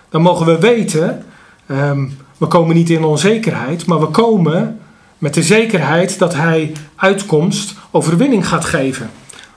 dan 0.09 0.23
mogen 0.23 0.47
we 0.47 0.59
weten, 0.59 1.25
um, 1.71 2.17
We 2.42 2.48
komen 2.48 2.74
niet 2.74 2.90
in 2.90 3.05
onzekerheid, 3.05 3.87
maar 3.87 4.00
we 4.00 4.07
komen 4.07 4.81
met 5.18 5.35
de 5.35 5.42
zekerheid 5.42 6.18
dat 6.18 6.35
Hij 6.35 6.72
uitkomst, 6.96 7.74
overwinning 7.90 8.48
gaat 8.48 8.64
geven. 8.64 9.11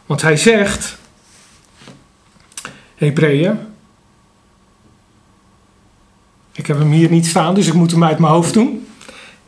Want 0.05 0.21
Hij 0.21 0.37
zegt, 0.37 0.97
Hebreeën, 2.95 3.59
ik 6.51 6.67
heb 6.67 6.77
hem 6.77 6.91
hier 6.91 7.09
niet 7.09 7.25
staan, 7.25 7.53
dus 7.55 7.67
ik 7.67 7.73
moet 7.73 7.91
hem 7.91 8.03
uit 8.03 8.19
mijn 8.19 8.33
hoofd 8.33 8.53
doen. 8.53 8.87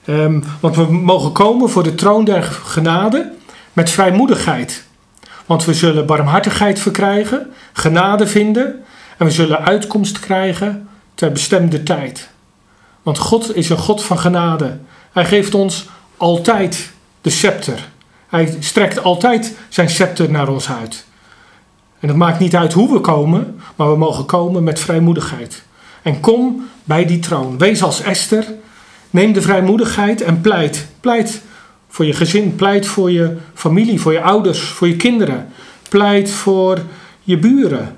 Um, 0.06 0.43
want 0.60 0.76
we 0.76 0.91
mogen 0.91 1.32
komen 1.32 1.69
voor 1.69 1.84
de 1.84 1.95
troon 1.95 2.26
der 2.26 2.43
genade 2.43 3.34
met 3.73 3.89
vrijmoedigheid. 3.89 4.86
Want 5.45 5.65
we 5.65 5.73
zullen 5.73 6.06
barmhartigheid 6.06 6.80
verkrijgen, 6.80 7.54
genade 7.73 8.28
vinden 8.28 8.84
en 9.17 9.26
we 9.26 9.32
zullen 9.32 9.65
uitkomst 9.65 10.19
krijgen 10.19 10.89
ter 11.15 11.32
bestemde 11.32 11.84
tijd. 11.84 12.30
Want 13.08 13.20
God 13.20 13.56
is 13.56 13.70
een 13.70 13.78
God 13.78 14.04
van 14.04 14.20
genade. 14.20 14.78
Hij 15.12 15.26
geeft 15.26 15.54
ons 15.56 15.86
altijd 16.17 16.91
de 17.22 17.30
scepter. 17.30 17.89
Hij 18.28 18.58
strekt 18.60 19.04
altijd 19.04 19.56
zijn 19.70 19.89
scepter 19.89 20.32
naar 20.32 20.48
ons 20.48 20.70
uit. 20.70 21.06
En 22.00 22.08
het 22.08 22.17
maakt 22.17 22.39
niet 22.39 22.56
uit 22.56 22.74
hoe 22.74 22.93
we 22.93 23.00
komen, 23.00 23.62
maar 23.76 23.91
we 23.91 23.98
mogen 23.98 24.26
komen 24.26 24.63
met 24.63 24.80
vrijmoedigheid. 24.80 25.63
En 26.02 26.20
kom 26.20 26.67
bij 26.84 27.06
die 27.06 27.20
troon. 27.20 27.58
Wees 27.58 27.84
als 27.84 28.02
Esther. 28.02 28.46
Neem 29.10 29.34
de 29.34 29.41
vrijmoedigheid 29.41 30.22
en 30.22 30.41
pleit. 30.41 30.88
Pleit 31.00 31.41
voor 31.88 32.06
je 32.06 32.13
gezin, 32.13 32.56
pleit 32.56 32.88
voor 32.88 33.12
je 33.12 33.38
familie, 33.54 34.02
voor 34.02 34.13
je 34.13 34.22
ouders, 34.22 34.62
voor 34.62 34.88
je 34.88 34.96
kinderen. 34.96 35.48
Pleit 35.89 36.32
voor 36.32 36.82
je 37.24 37.38
buren. 37.38 37.98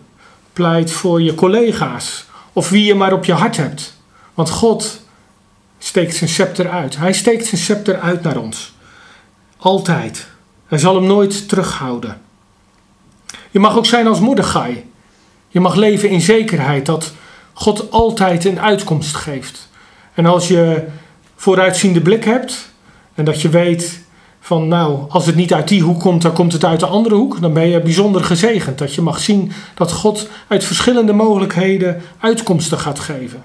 Pleit 0.54 0.92
voor 0.92 1.22
je 1.22 1.36
collega's. 1.36 2.26
Of 2.54 2.70
wie 2.70 2.86
je 2.86 2.96
maar 2.96 3.14
op 3.14 3.26
je 3.26 3.34
hart 3.34 3.58
hebt. 3.58 3.98
Want 4.40 4.52
God 4.52 5.02
steekt 5.80 6.16
zijn 6.16 6.30
scepter 6.30 6.70
uit. 6.70 6.98
Hij 6.98 7.14
steekt 7.14 7.46
zijn 7.46 7.62
scepter 7.62 8.00
uit 8.00 8.22
naar 8.24 8.38
ons. 8.38 8.74
Altijd. 9.58 10.28
Hij 10.68 10.78
zal 10.78 10.96
hem 10.96 11.06
nooit 11.06 11.48
terughouden. 11.48 12.22
Je 13.52 13.60
mag 13.60 13.78
ook 13.78 13.86
zijn 13.86 14.08
als 14.08 14.20
Mordechai. 14.20 14.86
Je 15.48 15.60
mag 15.60 15.76
leven 15.76 16.10
in 16.10 16.22
zekerheid 16.22 16.86
dat 16.86 17.14
God 17.54 17.92
altijd 17.92 18.46
een 18.46 18.60
uitkomst 18.60 19.16
geeft. 19.16 19.70
En 20.14 20.26
als 20.26 20.48
je 20.48 20.88
vooruitziende 21.36 22.02
blik 22.02 22.24
hebt 22.24 22.72
en 23.14 23.26
dat 23.26 23.42
je 23.42 23.50
weet 23.50 24.02
van 24.40 24.68
nou, 24.68 25.10
als 25.10 25.26
het 25.26 25.36
niet 25.36 25.54
uit 25.54 25.68
die 25.68 25.84
hoek 25.84 26.00
komt, 26.00 26.22
dan 26.22 26.34
komt 26.34 26.54
het 26.54 26.66
uit 26.66 26.80
de 26.80 26.88
andere 26.88 27.16
hoek, 27.16 27.42
dan 27.42 27.54
ben 27.54 27.68
je 27.68 27.82
bijzonder 27.82 28.24
gezegend. 28.24 28.78
Dat 28.78 28.96
je 28.96 29.02
mag 29.02 29.20
zien 29.20 29.52
dat 29.76 29.92
God 29.92 30.30
uit 30.48 30.64
verschillende 30.64 31.14
mogelijkheden 31.14 32.02
uitkomsten 32.20 32.80
gaat 32.80 33.00
geven. 33.00 33.44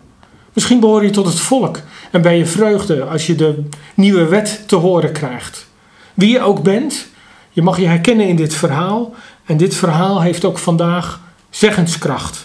Misschien 0.55 0.81
behoor 0.81 1.05
je 1.05 1.11
tot 1.11 1.27
het 1.27 1.41
volk 1.41 1.81
en 2.11 2.23
ben 2.23 2.37
je 2.37 2.47
vreugde 2.47 3.05
als 3.05 3.27
je 3.27 3.35
de 3.35 3.63
nieuwe 3.95 4.27
wet 4.27 4.63
te 4.67 4.77
horen 4.77 5.13
krijgt. 5.13 5.67
Wie 6.15 6.31
je 6.31 6.41
ook 6.41 6.63
bent, 6.63 7.07
je 7.51 7.63
mag 7.63 7.79
je 7.79 7.87
herkennen 7.87 8.29
in 8.29 8.37
dit 8.37 8.55
verhaal. 8.55 9.15
En 9.45 9.57
dit 9.57 9.75
verhaal 9.75 10.23
heeft 10.23 10.45
ook 10.45 10.59
vandaag 10.59 11.21
zeggenskracht. 11.51 12.45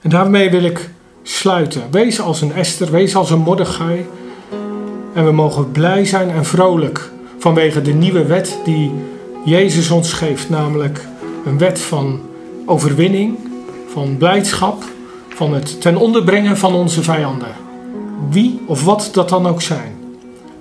En 0.00 0.10
daarmee 0.10 0.50
wil 0.50 0.64
ik 0.64 0.90
sluiten. 1.22 1.82
Wees 1.90 2.20
als 2.20 2.40
een 2.40 2.52
Esther, 2.52 2.90
wees 2.90 3.16
als 3.16 3.30
een 3.30 3.38
Mordechai. 3.38 4.06
En 5.14 5.24
we 5.24 5.32
mogen 5.32 5.72
blij 5.72 6.04
zijn 6.04 6.30
en 6.30 6.44
vrolijk 6.44 7.10
vanwege 7.38 7.82
de 7.82 7.92
nieuwe 7.92 8.24
wet 8.24 8.58
die 8.64 8.92
Jezus 9.44 9.90
ons 9.90 10.12
geeft. 10.12 10.48
Namelijk 10.50 11.06
een 11.44 11.58
wet 11.58 11.80
van 11.80 12.20
overwinning, 12.66 13.38
van 13.92 14.16
blijdschap, 14.16 14.84
van 15.40 15.54
het 15.54 15.80
ten 15.80 15.96
onder 15.96 16.24
brengen 16.24 16.56
van 16.56 16.74
onze 16.74 17.02
vijanden. 17.02 17.48
Wie 18.30 18.60
of 18.66 18.84
wat 18.84 19.10
dat 19.12 19.28
dan 19.28 19.46
ook 19.46 19.62
zijn. 19.62 19.94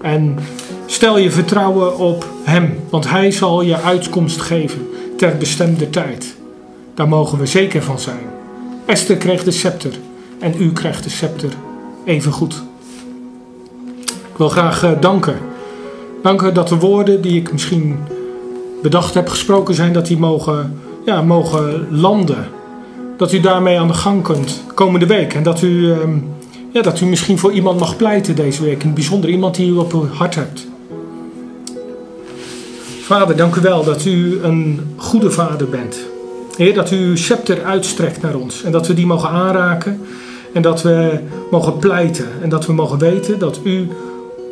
En 0.01 0.39
stel 0.85 1.17
je 1.17 1.31
vertrouwen 1.31 1.97
op 1.97 2.25
Hem, 2.43 2.79
want 2.89 3.09
Hij 3.09 3.31
zal 3.31 3.61
je 3.61 3.81
uitkomst 3.81 4.41
geven 4.41 4.89
ter 5.17 5.37
bestemde 5.37 5.89
tijd. 5.89 6.35
Daar 6.95 7.07
mogen 7.07 7.37
we 7.37 7.45
zeker 7.45 7.83
van 7.83 7.99
zijn. 7.99 8.25
Esther 8.85 9.17
kreeg 9.17 9.43
de 9.43 9.51
scepter 9.51 9.93
en 10.39 10.53
u 10.59 10.73
krijgt 10.73 11.03
de 11.03 11.09
scepter 11.09 11.49
even 12.05 12.31
goed. 12.31 12.63
Ik 14.05 14.37
wil 14.37 14.49
graag 14.49 14.83
uh, 14.83 14.91
danken. 14.99 15.37
Danken 16.21 16.53
dat 16.53 16.67
de 16.67 16.77
woorden 16.77 17.21
die 17.21 17.39
ik 17.39 17.51
misschien 17.51 17.99
bedacht 18.81 19.13
heb 19.13 19.29
gesproken 19.29 19.73
zijn, 19.73 19.93
dat 19.93 20.07
die 20.07 20.17
mogen, 20.17 20.79
ja, 21.05 21.21
mogen 21.21 21.87
landen. 21.89 22.57
Dat 23.19 23.33
u 23.33 23.39
daarmee 23.39 23.79
aan 23.79 23.87
de 23.87 23.93
gang 23.93 24.23
kunt 24.23 24.63
komende 24.73 25.05
week. 25.05 25.33
En 25.33 25.43
dat 25.43 25.61
u, 25.61 25.67
uh, 25.67 25.97
ja, 26.73 26.81
dat 26.81 26.99
u 26.99 27.05
misschien 27.05 27.37
voor 27.37 27.51
iemand 27.51 27.79
mag 27.79 27.97
pleiten 27.97 28.35
deze 28.35 28.63
week. 28.63 28.83
In 28.83 28.93
bijzonder 28.93 29.29
iemand 29.29 29.55
die 29.55 29.71
u 29.71 29.75
op 29.75 29.93
uw 29.93 30.07
hart 30.07 30.35
hebt. 30.35 30.67
Vader, 33.01 33.35
dank 33.35 33.55
u 33.55 33.61
wel 33.61 33.83
dat 33.83 34.05
u 34.05 34.39
een 34.43 34.79
goede 34.95 35.31
vader 35.31 35.69
bent. 35.69 35.99
Heer, 36.57 36.73
dat 36.73 36.91
u 36.91 36.97
uw 36.97 37.15
scepter 37.15 37.63
uitstrekt 37.63 38.21
naar 38.21 38.35
ons 38.35 38.63
en 38.63 38.71
dat 38.71 38.87
we 38.87 38.93
die 38.93 39.05
mogen 39.05 39.29
aanraken 39.29 40.01
en 40.53 40.61
dat 40.61 40.81
we 40.81 41.19
mogen 41.51 41.77
pleiten 41.77 42.27
en 42.41 42.49
dat 42.49 42.65
we 42.65 42.73
mogen 42.73 42.97
weten 42.97 43.39
dat 43.39 43.59
u 43.63 43.87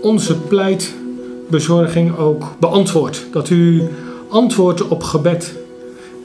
onze 0.01 0.35
pleitbezorging 0.35 2.17
ook 2.17 2.55
beantwoordt. 2.59 3.25
Dat 3.31 3.49
u 3.49 3.83
antwoordt 4.29 4.87
op 4.87 5.03
gebed 5.03 5.55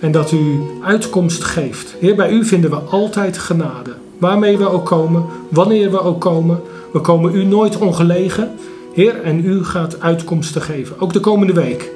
en 0.03 0.13
dat 0.13 0.33
u 0.33 0.61
uitkomst 0.85 1.45
geeft. 1.45 1.95
Heer, 2.01 2.15
bij 2.15 2.31
u 2.31 2.45
vinden 2.45 2.71
we 2.71 2.77
altijd 2.77 3.39
genade. 3.39 3.95
Waarmee 4.19 4.59
we 4.59 4.69
ook 4.69 4.87
komen, 4.87 5.25
wanneer 5.49 5.91
we 5.91 6.01
ook 6.01 6.21
komen, 6.21 6.61
we 6.93 7.01
komen 7.01 7.35
u 7.35 7.45
nooit 7.45 7.79
ongelegen. 7.79 8.51
Heer, 8.93 9.21
en 9.23 9.45
u 9.45 9.65
gaat 9.65 10.01
uitkomsten 10.01 10.63
geven, 10.63 11.01
ook 11.01 11.13
de 11.13 11.21
komende 11.21 11.53
week. 11.53 11.91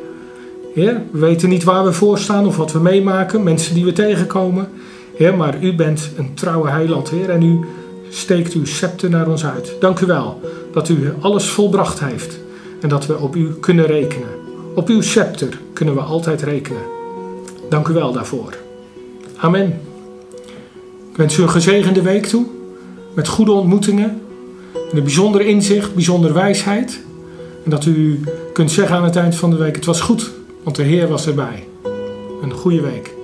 Heer, 0.74 1.02
we 1.10 1.18
weten 1.18 1.48
niet 1.48 1.64
waar 1.64 1.84
we 1.84 1.92
voor 1.92 2.18
staan 2.18 2.46
of 2.46 2.56
wat 2.56 2.72
we 2.72 2.78
meemaken, 2.78 3.42
mensen 3.42 3.74
die 3.74 3.84
we 3.84 3.92
tegenkomen. 3.92 4.68
Heer, 5.16 5.36
maar 5.36 5.62
u 5.62 5.74
bent 5.74 6.10
een 6.16 6.34
trouwe 6.34 6.68
heiland, 6.68 7.10
Heer, 7.10 7.30
en 7.30 7.42
u 7.42 7.60
steekt 8.08 8.52
uw 8.52 8.64
scepter 8.64 9.10
naar 9.10 9.28
ons 9.28 9.44
uit. 9.44 9.76
Dank 9.80 10.00
u 10.00 10.06
wel 10.06 10.40
dat 10.72 10.88
u 10.88 11.12
alles 11.20 11.48
volbracht 11.48 12.00
heeft 12.00 12.38
en 12.80 12.88
dat 12.88 13.06
we 13.06 13.18
op 13.18 13.36
u 13.36 13.54
kunnen 13.60 13.86
rekenen. 13.86 14.28
Op 14.74 14.88
uw 14.88 15.00
scepter 15.00 15.58
kunnen 15.72 15.94
we 15.94 16.00
altijd 16.00 16.42
rekenen. 16.42 16.95
Dank 17.68 17.88
u 17.88 17.92
wel 17.92 18.12
daarvoor. 18.12 18.56
Amen. 19.36 19.80
Ik 21.10 21.16
wens 21.16 21.38
u 21.38 21.42
een 21.42 21.50
gezegende 21.50 22.02
week 22.02 22.26
toe, 22.26 22.46
met 23.14 23.28
goede 23.28 23.52
ontmoetingen, 23.52 24.20
met 24.72 24.92
een 24.92 25.02
bijzonder 25.02 25.40
inzicht, 25.40 25.94
bijzonder 25.94 26.34
wijsheid. 26.34 27.00
En 27.64 27.70
dat 27.70 27.84
u 27.84 28.20
kunt 28.52 28.70
zeggen 28.70 28.96
aan 28.96 29.04
het 29.04 29.16
eind 29.16 29.36
van 29.36 29.50
de 29.50 29.56
week, 29.56 29.74
het 29.74 29.84
was 29.84 30.00
goed 30.00 30.34
want 30.66 30.78
de 30.78 30.84
Heer 30.84 31.08
was 31.08 31.26
erbij. 31.26 31.66
Een 32.42 32.52
goede 32.52 32.80
week. 32.80 33.15